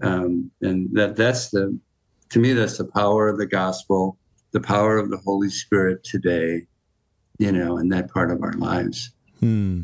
um, 0.00 0.50
and 0.62 0.88
that 0.92 1.16
that's 1.16 1.50
the 1.50 1.78
to 2.30 2.38
me 2.38 2.52
that's 2.52 2.78
the 2.78 2.84
power 2.86 3.28
of 3.28 3.38
the 3.38 3.46
gospel, 3.46 4.16
the 4.52 4.60
power 4.60 4.96
of 4.96 5.10
the 5.10 5.18
Holy 5.18 5.50
Spirit 5.50 6.04
today, 6.04 6.66
you 7.38 7.52
know, 7.52 7.76
in 7.76 7.88
that 7.90 8.10
part 8.10 8.30
of 8.30 8.42
our 8.42 8.52
lives. 8.52 9.10
Hmm. 9.40 9.82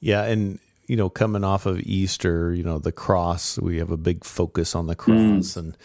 Yeah, 0.00 0.24
and 0.24 0.58
you 0.86 0.96
know, 0.96 1.08
coming 1.08 1.44
off 1.44 1.66
of 1.66 1.80
Easter, 1.80 2.52
you 2.54 2.62
know, 2.62 2.78
the 2.78 2.92
cross, 2.92 3.58
we 3.58 3.78
have 3.78 3.90
a 3.90 3.96
big 3.96 4.24
focus 4.24 4.74
on 4.74 4.86
the 4.86 4.96
cross 4.96 5.16
mm. 5.16 5.56
and 5.56 5.76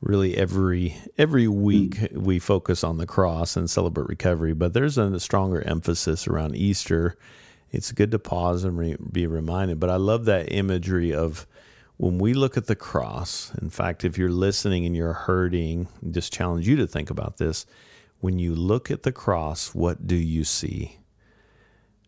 really 0.00 0.36
every 0.36 0.96
every 1.18 1.48
week 1.48 1.96
mm. 1.96 2.12
we 2.18 2.38
focus 2.38 2.84
on 2.84 2.98
the 2.98 3.06
cross 3.06 3.56
and 3.56 3.68
celebrate 3.68 4.08
recovery, 4.08 4.52
but 4.52 4.74
there's 4.74 4.98
a 4.98 5.20
stronger 5.20 5.62
emphasis 5.62 6.26
around 6.26 6.56
Easter 6.56 7.16
it's 7.70 7.92
good 7.92 8.10
to 8.12 8.18
pause 8.18 8.64
and 8.64 8.78
re- 8.78 8.96
be 9.12 9.26
reminded. 9.26 9.78
But 9.78 9.90
I 9.90 9.96
love 9.96 10.24
that 10.26 10.52
imagery 10.52 11.12
of 11.14 11.46
when 11.96 12.18
we 12.18 12.32
look 12.34 12.56
at 12.56 12.66
the 12.66 12.76
cross. 12.76 13.52
In 13.60 13.70
fact, 13.70 14.04
if 14.04 14.16
you're 14.16 14.30
listening 14.30 14.86
and 14.86 14.96
you're 14.96 15.12
hurting, 15.12 15.88
just 16.10 16.32
challenge 16.32 16.66
you 16.68 16.76
to 16.76 16.86
think 16.86 17.10
about 17.10 17.38
this. 17.38 17.66
when 18.20 18.38
you 18.38 18.54
look 18.54 18.90
at 18.90 19.02
the 19.02 19.12
cross, 19.12 19.74
what 19.74 20.06
do 20.06 20.16
you 20.16 20.44
see? 20.44 20.98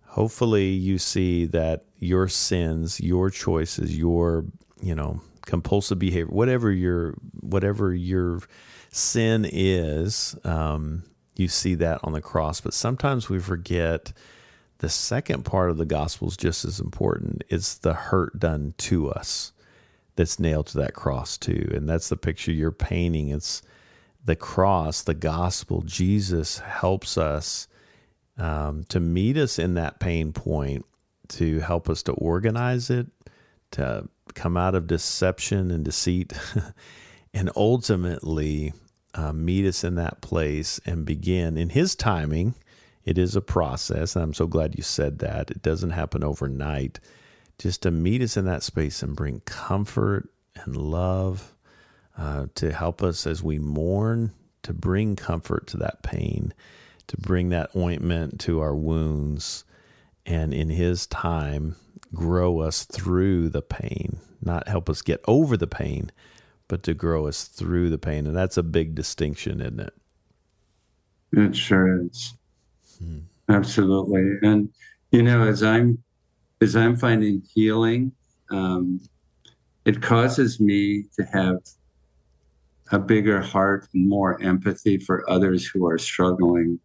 Hopefully, 0.07 0.71
you 0.71 0.99
see 0.99 1.47
that 1.47 1.85
your 1.99 2.29
sins, 2.29 3.01
your 3.01 3.31
choices, 3.31 3.97
your, 3.97 4.45
you 4.81 4.95
know, 4.95 5.21
compulsive 5.47 5.99
behavior, 5.99 6.27
whatever 6.33 6.71
your, 6.73 7.15
whatever 7.41 7.95
your 7.95 8.41
sin 8.91 9.47
is, 9.51 10.37
um, 10.45 11.05
you 11.37 11.47
see 11.47 11.75
that 11.77 12.01
on 12.03 12.13
the 12.13 12.21
cross. 12.21 12.61
But 12.61 12.75
sometimes 12.75 13.29
we 13.29 13.39
forget 13.39 14.13
the 14.81 14.89
second 14.89 15.45
part 15.45 15.71
of 15.71 15.77
the 15.77 15.85
gospel 15.85 16.29
is 16.29 16.37
just 16.37 16.65
as 16.65 16.81
important. 16.81 17.45
It's 17.49 17.75
the 17.75 17.93
hurt 17.93 18.39
done 18.39 18.75
to 18.79 19.11
us 19.11 19.53
that's 20.17 20.41
nailed 20.41 20.69
to 20.69 20.79
that 20.79 20.95
cross 20.95 21.37
too. 21.37 21.71
And 21.73 21.89
that's 21.89 22.09
the 22.09 22.17
picture 22.17 22.51
you're 22.51 22.73
painting. 22.73 23.29
It's 23.29 23.61
the 24.25 24.37
cross, 24.37 25.03
the 25.03 25.15
gospel. 25.15 25.83
Jesus 25.83 26.59
helps 26.61 27.19
us 27.19 27.69
um, 28.39 28.85
to 28.89 29.01
meet 29.01 29.37
us 29.37 29.59
in 29.59 29.75
that 29.75 30.01
pain 30.01 30.33
point, 30.33 30.87
to 31.29 31.61
help 31.61 31.91
us 31.91 32.03
to 32.05 32.13
organize 32.13 32.89
it, 32.89 33.07
to 33.73 34.09
come 34.35 34.57
out 34.57 34.75
of 34.75 34.87
deception 34.87 35.71
and 35.71 35.85
deceit, 35.85 36.33
and 37.35 37.51
ultimately 37.55 38.73
uh, 39.13 39.33
meet 39.35 39.67
us 39.67 39.85
in 39.85 39.97
that 39.97 40.23
place 40.23 40.81
and 40.87 41.05
begin 41.05 41.59
in 41.59 41.69
His 41.69 41.95
timing. 41.95 42.55
It 43.05 43.19
is 43.19 43.35
a 43.35 43.41
process, 43.41 44.15
and 44.15 44.23
I'm 44.23 44.35
so 44.35 44.47
glad 44.47 44.77
you 44.77 44.83
said 44.83 45.19
that. 45.21 45.51
It 45.51 45.63
doesn't 45.63 45.91
happen 45.91 46.23
overnight. 46.23 47.01
Just 47.59 47.83
to 47.83 47.91
meet 47.91 48.23
us 48.23 48.37
in 48.37 48.45
that 48.47 48.63
space 48.63 49.03
and 49.03 49.17
bring 49.17 49.41
comfort 49.41 50.29
and 50.55 50.77
love 50.77 51.55
uh, 52.17 52.47
to 52.55 52.73
help 52.73 53.03
us 53.03 53.27
as 53.27 53.43
we 53.43 53.59
mourn, 53.59 54.33
to 54.63 54.73
bring 54.73 55.17
comfort 55.17 55.67
to 55.69 55.77
that 55.79 56.03
pain, 56.03 56.53
to 57.07 57.17
bring 57.17 57.49
that 57.49 57.75
ointment 57.75 58.41
to 58.41 58.61
our 58.61 58.75
wounds, 58.75 59.65
and 60.27 60.53
in 60.53 60.69
His 60.69 61.07
time, 61.07 61.77
grow 62.15 62.61
us 62.61 62.85
through 62.85 63.49
the 63.49 63.63
pain, 63.63 64.19
not 64.43 64.69
help 64.69 64.91
us 64.91 65.03
get 65.03 65.21
over 65.27 65.57
the 65.57 65.67
pain, 65.67 66.11
but 66.69 66.83
to 66.83 66.95
grow 66.95 67.27
us 67.27 67.45
through 67.45 67.91
the 67.91 67.99
pain. 67.99 68.27
And 68.27 68.37
that's 68.37 68.57
a 68.57 68.63
big 68.63 68.95
distinction, 68.95 69.61
isn't 69.61 69.81
it? 69.81 69.95
It 71.33 71.57
sure 71.57 72.05
is. 72.05 72.35
Hmm. 73.03 73.19
Absolutely. 73.49 74.37
And 74.43 74.69
you 75.11 75.23
know, 75.23 75.43
as 75.43 75.63
I'm 75.63 76.03
as 76.61 76.77
I'm 76.77 76.97
finding 76.97 77.43
healing, 77.55 78.13
um, 78.51 79.01
it 79.85 80.01
causes 80.03 80.61
me 80.61 81.05
to 81.17 81.25
have 81.25 81.59
a 82.93 82.99
bigger 82.99 83.41
heart 83.41 83.89
and 83.95 84.09
more 84.09 84.41
empathy 84.43 84.99
for 84.99 85.29
others 85.31 85.67
who 85.67 85.87
are 85.87 85.99
struggling 85.99 86.79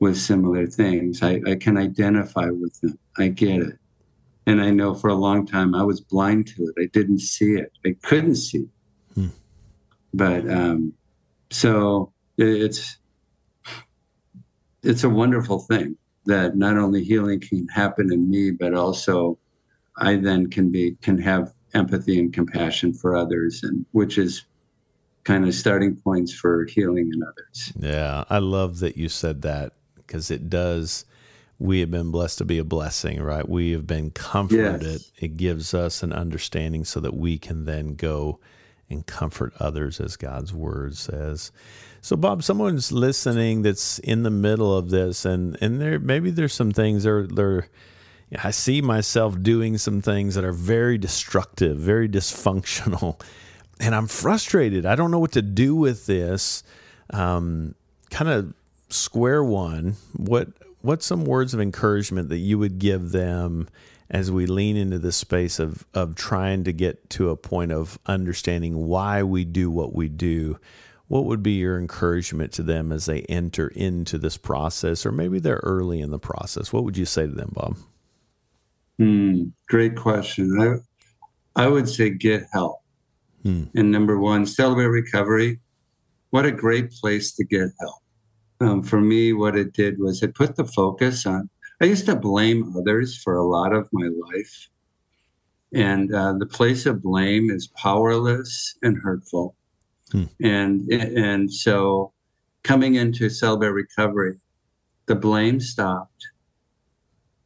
with 0.00 0.16
similar 0.16 0.66
things. 0.66 1.22
I, 1.22 1.40
I 1.46 1.54
can 1.54 1.76
identify 1.76 2.46
with 2.50 2.80
them. 2.80 2.98
I 3.16 3.28
get 3.28 3.60
it. 3.60 3.78
And 4.46 4.62
I 4.62 4.70
know 4.70 4.94
for 4.94 5.08
a 5.10 5.14
long 5.14 5.46
time 5.46 5.74
I 5.74 5.82
was 5.82 6.00
blind 6.00 6.46
to 6.48 6.62
it. 6.64 6.82
I 6.82 6.86
didn't 6.92 7.20
see 7.20 7.54
it. 7.54 7.72
I 7.84 7.96
couldn't 8.02 8.36
see 8.36 8.58
it. 8.58 8.68
Hmm. 9.14 9.26
But 10.14 10.48
um, 10.50 10.92
so 11.50 12.12
it's 12.36 12.98
it's 14.82 15.04
a 15.04 15.08
wonderful 15.08 15.60
thing 15.60 15.96
that 16.26 16.56
not 16.56 16.76
only 16.76 17.02
healing 17.02 17.40
can 17.40 17.66
happen 17.68 18.12
in 18.12 18.30
me, 18.30 18.50
but 18.50 18.74
also 18.74 19.38
I 19.96 20.16
then 20.16 20.48
can 20.48 20.70
be 20.70 20.96
can 21.02 21.18
have 21.18 21.52
empathy 21.74 22.18
and 22.18 22.32
compassion 22.32 22.92
for 22.92 23.16
others, 23.16 23.62
and 23.62 23.84
which 23.92 24.18
is 24.18 24.44
kind 25.24 25.46
of 25.46 25.54
starting 25.54 25.96
points 25.96 26.32
for 26.32 26.64
healing 26.66 27.10
in 27.12 27.22
others. 27.22 27.72
Yeah, 27.78 28.24
I 28.30 28.38
love 28.38 28.78
that 28.80 28.96
you 28.96 29.08
said 29.08 29.42
that 29.42 29.72
because 29.96 30.30
it 30.30 30.48
does. 30.48 31.04
We 31.60 31.80
have 31.80 31.90
been 31.90 32.12
blessed 32.12 32.38
to 32.38 32.44
be 32.44 32.58
a 32.58 32.64
blessing, 32.64 33.20
right? 33.20 33.46
We 33.46 33.72
have 33.72 33.86
been 33.86 34.12
comforted. 34.12 34.82
Yes. 34.82 35.12
It 35.18 35.36
gives 35.36 35.74
us 35.74 36.04
an 36.04 36.12
understanding 36.12 36.84
so 36.84 37.00
that 37.00 37.14
we 37.14 37.36
can 37.36 37.64
then 37.64 37.96
go 37.96 38.38
and 38.88 39.04
comfort 39.04 39.52
others 39.58 39.98
as 40.00 40.16
God's 40.16 40.54
word 40.54 40.96
says. 40.96 41.50
So, 42.00 42.16
Bob, 42.16 42.42
someone's 42.42 42.92
listening 42.92 43.62
that's 43.62 43.98
in 43.98 44.22
the 44.22 44.30
middle 44.30 44.76
of 44.76 44.90
this, 44.90 45.24
and 45.24 45.56
and 45.60 45.80
there 45.80 45.98
maybe 45.98 46.30
there's 46.30 46.54
some 46.54 46.70
things 46.70 47.04
they're 47.04 47.26
they're. 47.26 47.68
I 48.42 48.50
see 48.50 48.82
myself 48.82 49.42
doing 49.42 49.78
some 49.78 50.02
things 50.02 50.34
that 50.34 50.44
are 50.44 50.52
very 50.52 50.98
destructive, 50.98 51.78
very 51.78 52.08
dysfunctional, 52.08 53.20
and 53.80 53.94
I'm 53.94 54.06
frustrated. 54.06 54.86
I 54.86 54.94
don't 54.96 55.10
know 55.10 55.18
what 55.18 55.32
to 55.32 55.42
do 55.42 55.74
with 55.74 56.06
this. 56.06 56.62
Um, 57.10 57.74
kind 58.10 58.30
of 58.30 58.54
square 58.90 59.42
one. 59.42 59.96
What 60.14 60.48
what's 60.82 61.06
some 61.06 61.24
words 61.24 61.54
of 61.54 61.60
encouragement 61.60 62.28
that 62.28 62.38
you 62.38 62.58
would 62.58 62.78
give 62.78 63.10
them 63.10 63.68
as 64.10 64.30
we 64.30 64.46
lean 64.46 64.76
into 64.76 64.98
the 64.98 65.12
space 65.12 65.58
of 65.58 65.84
of 65.94 66.14
trying 66.14 66.64
to 66.64 66.72
get 66.72 67.10
to 67.10 67.30
a 67.30 67.36
point 67.36 67.72
of 67.72 67.98
understanding 68.06 68.86
why 68.86 69.22
we 69.22 69.44
do 69.44 69.70
what 69.70 69.94
we 69.94 70.08
do? 70.08 70.58
What 71.08 71.24
would 71.24 71.42
be 71.42 71.52
your 71.52 71.78
encouragement 71.78 72.52
to 72.52 72.62
them 72.62 72.92
as 72.92 73.06
they 73.06 73.22
enter 73.22 73.68
into 73.68 74.18
this 74.18 74.36
process, 74.36 75.04
or 75.04 75.12
maybe 75.12 75.38
they're 75.38 75.60
early 75.62 76.00
in 76.00 76.10
the 76.10 76.18
process? 76.18 76.72
What 76.72 76.84
would 76.84 76.96
you 76.96 77.06
say 77.06 77.26
to 77.26 77.32
them, 77.32 77.52
Bob? 77.54 77.76
Hmm, 78.98 79.44
great 79.68 79.96
question. 79.96 80.82
I, 81.56 81.64
I 81.64 81.68
would 81.68 81.88
say 81.88 82.10
get 82.10 82.44
help. 82.52 82.82
Hmm. 83.42 83.64
And 83.74 83.90
number 83.90 84.18
one, 84.18 84.44
celebrate 84.44 84.86
recovery. 84.86 85.60
What 86.30 86.44
a 86.44 86.52
great 86.52 86.90
place 86.92 87.32
to 87.36 87.44
get 87.44 87.68
help. 87.80 88.02
Um, 88.60 88.82
for 88.82 89.00
me, 89.00 89.32
what 89.32 89.56
it 89.56 89.72
did 89.72 89.98
was 89.98 90.22
it 90.22 90.34
put 90.34 90.56
the 90.56 90.64
focus 90.64 91.24
on 91.24 91.48
I 91.80 91.84
used 91.84 92.06
to 92.06 92.16
blame 92.16 92.74
others 92.76 93.16
for 93.22 93.36
a 93.36 93.46
lot 93.46 93.72
of 93.72 93.88
my 93.92 94.08
life. 94.08 94.68
And 95.72 96.12
uh, 96.12 96.32
the 96.38 96.46
place 96.46 96.86
of 96.86 97.02
blame 97.02 97.50
is 97.50 97.68
powerless 97.68 98.76
and 98.82 98.98
hurtful. 98.98 99.54
Hmm. 100.12 100.24
And, 100.42 100.90
and 100.90 101.52
so 101.52 102.12
coming 102.62 102.96
into 102.96 103.28
Celebrate 103.28 103.70
Recovery, 103.70 104.38
the 105.06 105.14
blame 105.14 105.60
stopped. 105.60 106.28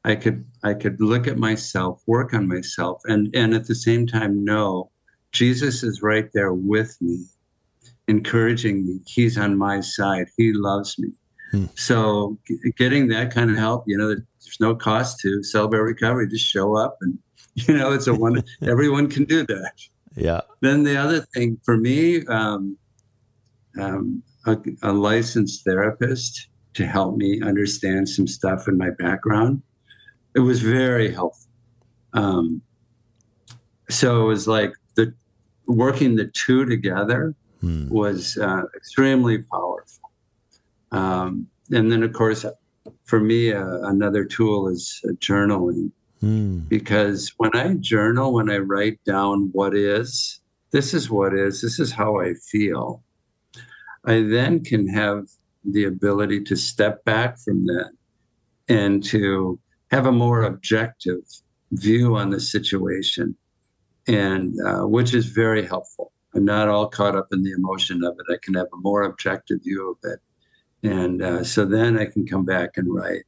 I 0.05 0.17
could 0.17 0.45
I 0.65 0.75
could 0.75 1.01
look 1.01 1.27
at 1.27 1.39
myself, 1.39 2.03
work 2.07 2.35
on 2.35 2.49
myself, 2.49 3.01
and 3.05 3.35
and 3.35 3.55
at 3.55 3.67
the 3.67 3.75
same 3.75 4.07
time 4.07 4.45
know 4.45 4.91
Jesus 5.31 5.83
is 5.83 6.03
right 6.03 6.29
there 6.35 6.53
with 6.53 6.97
me, 7.01 7.25
encouraging 8.09 8.85
me. 8.85 9.01
He's 9.07 9.39
on 9.39 9.57
my 9.57 9.81
side. 9.81 10.27
He 10.37 10.53
loves 10.53 10.99
me. 10.99 11.11
Hmm. 11.53 11.67
So 11.77 12.39
getting 12.77 13.09
that 13.09 13.33
kind 13.33 13.51
of 13.51 13.57
help, 13.57 13.85
you 13.87 13.97
know, 13.97 14.09
there's 14.09 14.61
no 14.61 14.75
cost 14.75 15.21
to 15.21 15.43
celebrate 15.43 15.81
recovery. 15.81 16.29
Just 16.29 16.47
show 16.47 16.77
up, 16.77 16.99
and 17.01 17.19
you 17.55 17.75
know, 17.75 17.93
it's 17.93 18.09
a 18.09 18.15
one. 18.15 18.43
everyone 18.63 19.09
can 19.09 19.25
do 19.25 19.47
that. 19.47 19.73
Yeah. 20.17 20.41
Then 20.61 20.83
the 20.83 20.97
other 20.97 21.21
thing 21.35 21.59
for 21.65 21.77
me, 21.77 22.25
um, 22.27 22.77
um, 23.81 24.23
a, 24.47 24.57
a 24.83 24.93
licensed 24.93 25.65
therapist 25.65 26.49
to 26.75 26.87
help 26.87 27.17
me 27.17 27.41
understand 27.43 28.09
some 28.09 28.27
stuff 28.27 28.69
in 28.69 28.77
my 28.77 28.91
background. 28.99 29.63
It 30.35 30.41
was 30.41 30.61
very 30.63 31.13
helpful. 31.13 31.51
Um, 32.15 32.63
so 33.89 34.23
it 34.23 34.27
was 34.27 34.49
like 34.49 34.73
the 34.95 35.15
working 35.67 36.17
the 36.17 36.27
two 36.27 36.65
together 36.65 37.35
hmm. 37.61 37.89
was 37.89 38.39
uh, 38.39 38.63
extremely 38.77 39.39
powerful. 39.39 40.11
Um, 40.93 41.47
and 41.71 41.91
then, 41.91 42.03
of 42.03 42.13
course, 42.13 42.45
for 43.05 43.21
me, 43.21 43.53
uh, 43.53 43.79
another 43.83 44.25
tool 44.25 44.69
is 44.69 45.01
uh, 45.05 45.13
journaling. 45.15 45.91
Mm. 46.23 46.69
Because 46.69 47.33
when 47.37 47.51
I 47.55 47.75
journal, 47.75 48.33
when 48.33 48.51
I 48.51 48.59
write 48.59 49.03
down 49.05 49.51
what 49.53 49.75
is, 49.75 50.41
this 50.71 50.95
is 50.95 51.11
what 51.11 51.35
is, 51.35 51.61
this 51.61 51.79
is 51.79 51.93
how 51.93 52.21
I 52.21 52.35
feel, 52.35 53.03
I 54.05 54.23
then 54.23 54.65
can 54.65 54.89
have 54.89 55.27
the 55.65 55.85
ability 55.85 56.43
to 56.45 56.57
step 56.57 57.05
back 57.05 57.39
from 57.39 57.67
that 57.67 57.91
and 58.69 59.03
to 59.05 59.59
have 59.91 60.07
a 60.07 60.13
more 60.13 60.43
objective 60.43 61.21
view 61.73 62.17
on 62.17 62.31
the 62.31 62.41
situation, 62.41 63.37
and 64.07 64.55
uh, 64.67 64.87
which 64.87 65.15
is 65.15 65.27
very 65.27 65.65
helpful. 65.67 66.13
I'm 66.35 66.45
not 66.45 66.69
all 66.69 66.89
caught 66.89 67.15
up 67.15 67.29
in 67.33 67.43
the 67.43 67.53
emotion 67.53 68.03
of 68.03 68.15
it. 68.19 68.33
I 68.33 68.39
can 68.43 68.55
have 68.55 68.69
a 68.73 68.79
more 68.79 69.03
objective 69.03 69.63
view 69.63 69.91
of 69.91 70.11
it 70.11 70.19
and 70.83 71.23
uh, 71.23 71.45
so 71.45 71.65
then 71.65 71.99
I 71.99 72.07
can 72.07 72.27
come 72.27 72.45
back 72.45 72.77
and 72.77 72.93
write. 72.93 73.25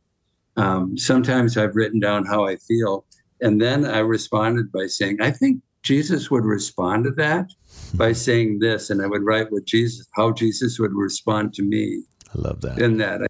Um, 0.57 0.97
sometimes 0.97 1.57
I've 1.57 1.75
written 1.75 2.01
down 2.01 2.25
how 2.25 2.47
I 2.47 2.57
feel, 2.57 3.05
and 3.41 3.61
then 3.61 3.85
I 3.85 3.99
responded 3.99 4.71
by 4.71 4.87
saying, 4.87 5.21
I 5.21 5.31
think 5.31 5.61
Jesus 5.83 6.31
would 6.31 6.45
respond 6.45 7.05
to 7.05 7.11
that 7.13 7.51
by 7.95 8.13
saying 8.13 8.59
this, 8.61 8.91
and 8.91 9.03
I 9.03 9.07
would 9.07 9.23
write 9.23 9.53
what 9.53 9.65
Jesus, 9.65 10.07
how 10.15 10.33
Jesus 10.33 10.79
would 10.79 10.95
respond 10.95 11.55
to 11.55 11.63
me. 11.63 12.03
I 12.35 12.39
love 12.39 12.61
that. 12.63 12.81
In 12.81 12.97
that, 12.99 13.21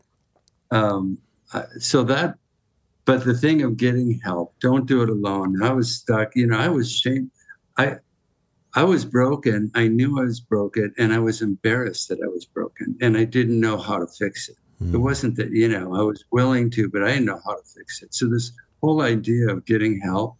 um, 0.70 1.18
so 1.78 2.02
that, 2.04 2.36
but 3.04 3.24
the 3.24 3.34
thing 3.34 3.62
of 3.62 3.76
getting 3.76 4.20
help, 4.24 4.54
don't 4.60 4.86
do 4.86 5.02
it 5.02 5.10
alone. 5.10 5.62
I 5.62 5.72
was 5.72 5.96
stuck, 5.96 6.34
you 6.34 6.46
know. 6.46 6.58
I 6.58 6.68
was 6.68 6.90
shame. 6.90 7.30
I, 7.76 7.96
I 8.74 8.82
was 8.84 9.04
broken. 9.04 9.70
I 9.74 9.88
knew 9.88 10.18
I 10.18 10.24
was 10.24 10.40
broken 10.40 10.92
and 10.98 11.12
I 11.12 11.18
was 11.18 11.42
embarrassed 11.42 12.08
that 12.08 12.20
I 12.24 12.26
was 12.26 12.44
broken 12.44 12.96
and 13.00 13.16
I 13.16 13.24
didn't 13.24 13.60
know 13.60 13.76
how 13.76 13.98
to 13.98 14.06
fix 14.06 14.48
it. 14.48 14.56
Mm. 14.84 14.94
It 14.94 14.98
wasn't 14.98 15.36
that, 15.36 15.50
you 15.50 15.68
know, 15.68 15.94
I 15.94 16.02
was 16.02 16.24
willing 16.30 16.70
to, 16.70 16.88
but 16.88 17.02
I 17.02 17.08
didn't 17.08 17.26
know 17.26 17.40
how 17.44 17.54
to 17.54 17.62
fix 17.62 18.02
it. 18.02 18.14
So 18.14 18.28
this 18.28 18.52
whole 18.82 19.02
idea 19.02 19.48
of 19.48 19.64
getting 19.64 20.00
help 20.00 20.36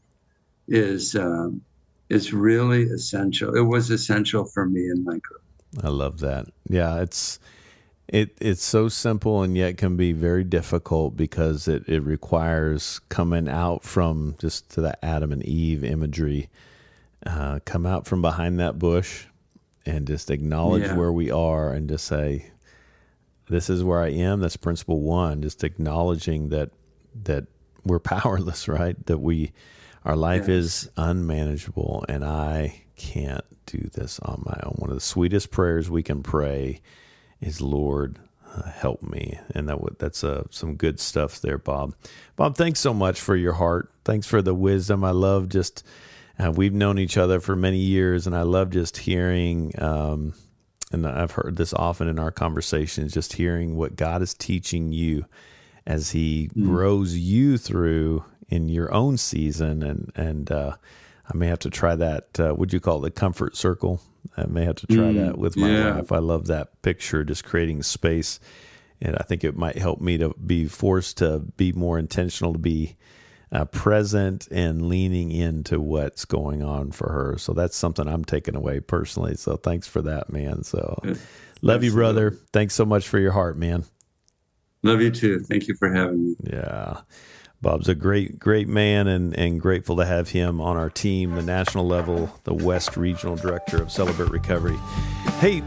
is 0.69 1.15
um, 1.15 1.63
is 2.11 2.33
really 2.33 2.85
essential. 2.85 3.55
It 3.55 3.63
was 3.63 3.91
essential 3.91 4.45
for 4.45 4.67
me 4.67 4.89
in 4.89 5.05
my 5.05 5.19
growth. 5.19 5.41
I 5.83 5.89
love 5.89 6.21
that. 6.21 6.47
Yeah, 6.69 7.01
it's 7.01 7.39
it 8.09 8.37
it's 8.41 8.63
so 8.63 8.89
simple 8.89 9.43
and 9.43 9.57
yet 9.57 9.79
can 9.79 9.97
be 9.97 10.13
very 10.13 10.45
difficult 10.45 11.17
because 11.17 11.67
it, 11.69 11.89
it 11.89 12.01
requires 12.01 13.01
coming 13.09 13.49
out 13.49 13.83
from 13.83 14.37
just 14.39 14.69
to 14.71 14.83
that 14.83 14.99
Adam 15.03 15.33
and 15.33 15.43
Eve 15.43 15.83
imagery, 15.83 16.51
uh, 17.27 17.61
come 17.65 17.87
out 17.87 18.07
from 18.07 18.21
behind 18.21 18.61
that 18.61 18.79
bush 18.79 19.25
and 19.87 20.07
just 20.07 20.31
acknowledge 20.31 20.83
yeah. 20.83 20.97
where 20.97 21.13
we 21.13 21.31
are 21.31 21.73
and 21.73 21.89
just 21.89 22.07
say, 22.07 22.51
This 23.49 23.69
is 23.69 23.85
where 23.85 24.01
I 24.01 24.09
am. 24.09 24.41
That's 24.41 24.57
principle 24.57 25.01
one, 25.01 25.43
just 25.43 25.65
acknowledging 25.65 26.49
that 26.51 26.71
that 27.25 27.47
we're 27.85 27.99
powerless, 28.01 28.69
right? 28.69 29.05
That 29.07 29.19
we 29.19 29.53
our 30.05 30.17
life 30.17 30.49
yes. 30.49 30.49
is 30.49 30.91
unmanageable 30.97 32.05
and 32.09 32.25
I 32.25 32.85
can't 32.97 33.45
do 33.67 33.91
this 33.95 34.19
on 34.21 34.43
my 34.45 34.59
own. 34.63 34.75
One 34.77 34.91
of 34.91 34.97
the 34.97 35.01
sweetest 35.01 35.51
prayers 35.51 35.91
we 35.91 36.03
can 36.03 36.23
pray 36.23 36.81
is, 37.41 37.61
Lord, 37.61 38.19
uh, 38.55 38.63
help 38.71 39.03
me. 39.03 39.39
And 39.55 39.69
that 39.69 39.75
w- 39.75 39.97
that's 39.99 40.23
uh, 40.23 40.45
some 40.51 40.77
good 40.77 41.01
stuff 41.01 41.41
there, 41.41 41.59
Bob. 41.59 41.95
Bob, 42.37 42.57
thanks 42.57 42.81
so 42.81 42.95
much 42.95 43.21
for 43.21 43.37
your 43.37 43.55
heart. 43.55 43.91
Thanks 44.05 44.27
for 44.27 44.43
the 44.43 44.55
wisdom. 44.55 45.05
I 45.05 45.11
love 45.11 45.49
just, 45.49 45.85
uh, 46.39 46.53
we've 46.53 46.75
known 46.75 46.99
each 46.99 47.17
other 47.17 47.41
for 47.41 47.57
many 47.57 47.79
years, 47.79 48.27
and 48.27 48.37
I 48.37 48.43
love 48.43 48.71
just 48.71 48.97
hearing, 48.97 49.73
um, 49.81 50.35
and 50.95 51.07
I've 51.07 51.33
heard 51.33 51.57
this 51.57 51.75
often 51.75 52.09
in 52.09 52.19
our 52.19 52.31
conversations, 52.31 53.13
just 53.13 53.35
hearing 53.35 53.77
what 53.77 53.97
God 53.97 54.23
is 54.23 54.35
teaching 54.35 54.93
you 54.93 55.27
as 55.87 56.11
He 56.11 56.51
mm. 56.55 56.65
grows 56.65 57.17
you 57.17 57.59
through 57.59 58.25
in 58.49 58.69
your 58.69 58.93
own 58.93 59.17
season. 59.19 59.83
And, 59.83 60.13
and, 60.15 60.51
uh, 60.51 60.77
I 61.27 61.37
may 61.37 61.47
have 61.47 61.61
to 61.61 61.71
try 61.71 61.97
that. 61.97 62.39
Uh, 62.39 62.55
would 62.55 62.73
you 62.73 62.81
call 62.81 62.99
it 62.99 63.03
the 63.03 63.11
comfort 63.11 63.57
circle? 63.57 64.01
I 64.37 64.47
may 64.47 64.65
have 64.65 64.77
to 64.77 64.87
try 64.87 65.05
mm, 65.05 65.27
that 65.27 65.39
with 65.39 65.57
my 65.57 65.71
yeah. 65.71 65.97
wife. 65.97 66.13
I 66.13 66.19
love 66.19 66.47
that 66.49 66.83
picture, 66.83 67.25
just 67.25 67.45
creating 67.45 67.83
space. 67.83 68.41
And 69.01 69.17
I 69.17 69.23
think 69.23 69.45
it 69.45 69.57
might 69.57 69.77
help 69.77 70.01
me 70.01 70.19
to 70.19 70.35
be 70.47 70.67
forced 70.67 71.19
to 71.19 71.41
be 71.57 71.73
more 71.73 71.99
intentional, 71.99 72.53
to 72.53 72.59
be 72.59 72.97
uh, 73.55 73.65
present 73.67 74.49
and 74.51 74.89
leaning 74.89 75.31
into 75.31 75.81
what's 75.81 76.25
going 76.25 76.63
on 76.63 76.91
for 76.91 77.11
her. 77.11 77.39
So 77.39 77.53
that's 77.53 77.77
something 77.77 78.09
I'm 78.09 78.25
taking 78.25 78.57
away 78.57 78.81
personally. 78.81 79.37
So 79.37 79.57
thanks 79.57 79.87
for 79.87 80.03
that, 80.03 80.31
man. 80.31 80.65
So 80.65 81.01
love 81.63 81.85
you, 81.85 81.93
brother. 81.93 82.33
Thanks 82.53 82.75
so 82.75 82.85
much 82.85 83.07
for 83.07 83.19
your 83.19 83.33
heart, 83.33 83.57
man. 83.57 83.85
Love 84.83 85.01
you 85.01 85.11
too. 85.11 85.39
Thank 85.41 85.69
you 85.69 85.75
for 85.77 85.91
having 85.91 86.31
me. 86.31 86.37
Yeah. 86.53 87.01
Bob's 87.63 87.89
a 87.89 87.95
great, 87.95 88.39
great 88.39 88.69
man, 88.69 89.07
and, 89.07 89.35
and 89.39 89.59
grateful 89.59 89.97
to 89.97 90.05
have 90.05 90.29
him 90.29 90.61
on 90.61 90.77
our 90.77 90.91
team, 90.91 91.35
the 91.35 91.43
national 91.43 91.87
level, 91.87 92.31
the 92.45 92.53
West 92.53 92.95
Regional 92.95 93.37
Director 93.37 93.83
of 93.83 93.91
Celebrate 93.91 94.29
Recovery. 94.29 94.77
Hey, 95.39 95.63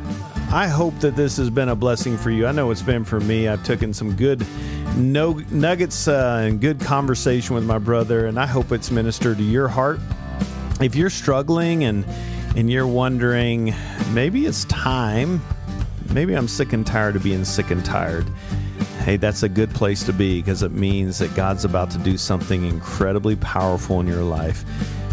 I 0.51 0.67
hope 0.67 0.97
that 0.99 1.15
this 1.15 1.37
has 1.37 1.49
been 1.49 1.69
a 1.69 1.75
blessing 1.75 2.17
for 2.17 2.31
you. 2.31 2.47
I 2.47 2.51
know 2.51 2.71
it's 2.71 2.81
been 2.81 3.03
for 3.03 3.19
me. 3.19 3.47
I've 3.47 3.63
taken 3.63 3.93
some 3.93 4.15
good 4.15 4.45
no, 4.95 5.33
nuggets 5.51 6.07
uh, 6.07 6.43
and 6.43 6.61
good 6.61 6.79
conversation 6.79 7.53
with 7.53 7.65
my 7.65 7.77
brother, 7.77 8.27
and 8.27 8.39
I 8.39 8.45
hope 8.45 8.71
it's 8.71 8.89
ministered 8.89 9.37
to 9.37 9.43
your 9.43 9.67
heart. 9.67 9.99
If 10.79 10.95
you're 10.95 11.09
struggling 11.09 11.83
and 11.83 12.05
and 12.55 12.71
you're 12.71 12.87
wondering, 12.87 13.75
maybe 14.13 14.45
it's 14.45 14.65
time, 14.65 15.41
maybe 16.11 16.33
I'm 16.33 16.47
sick 16.47 16.73
and 16.73 16.87
tired 16.87 17.15
of 17.15 17.23
being 17.23 17.45
sick 17.45 17.69
and 17.69 17.83
tired 17.85 18.25
hey, 19.07 19.15
that's 19.15 19.41
a 19.41 19.47
good 19.47 19.69
place 19.73 20.03
to 20.03 20.11
be 20.11 20.41
because 20.41 20.63
it 20.63 20.73
means 20.73 21.19
that 21.19 21.33
God's 21.33 21.63
about 21.63 21.89
to 21.91 21.97
do 21.97 22.17
something 22.17 22.65
incredibly 22.65 23.37
powerful 23.37 24.01
in 24.01 24.05
your 24.05 24.23
life. 24.23 24.65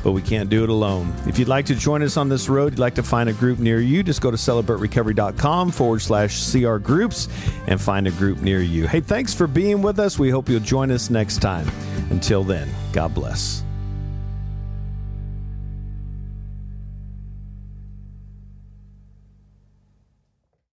But 0.05 0.13
we 0.13 0.23
can't 0.23 0.51
do 0.51 0.63
it 0.63 0.69
alone. 0.69 1.13
If 1.27 1.39
you'd 1.39 1.49
like 1.49 1.67
to 1.67 1.75
join 1.75 2.03
us 2.03 2.17
on 2.17 2.29
this 2.29 2.49
road, 2.49 2.75
you'd 2.75 2.79
like 2.79 2.95
to 2.97 3.03
find 3.03 3.29
a 3.29 3.33
group 3.33 3.59
near 3.59 3.81
you, 3.81 4.03
just 4.03 4.21
go 4.21 4.31
to 4.31 4.37
celebraterecovery.com 4.37 5.73
forward 5.73 6.03
slash 6.03 6.53
CR 6.53 6.77
groups 6.77 7.29
and 7.67 7.81
find 7.81 8.07
a 8.07 8.13
group 8.13 8.43
near 8.43 8.61
you. 8.61 8.87
Hey, 8.87 9.01
thanks 9.01 9.35
for 9.35 9.47
being 9.47 9.83
with 9.83 9.99
us. 9.99 10.19
We 10.19 10.31
hope 10.31 10.49
you'll 10.49 10.61
join 10.61 10.91
us 10.91 11.11
next 11.11 11.39
time. 11.39 11.67
Until 12.11 12.45
then, 12.45 12.69
God 12.93 13.15
bless. 13.15 13.64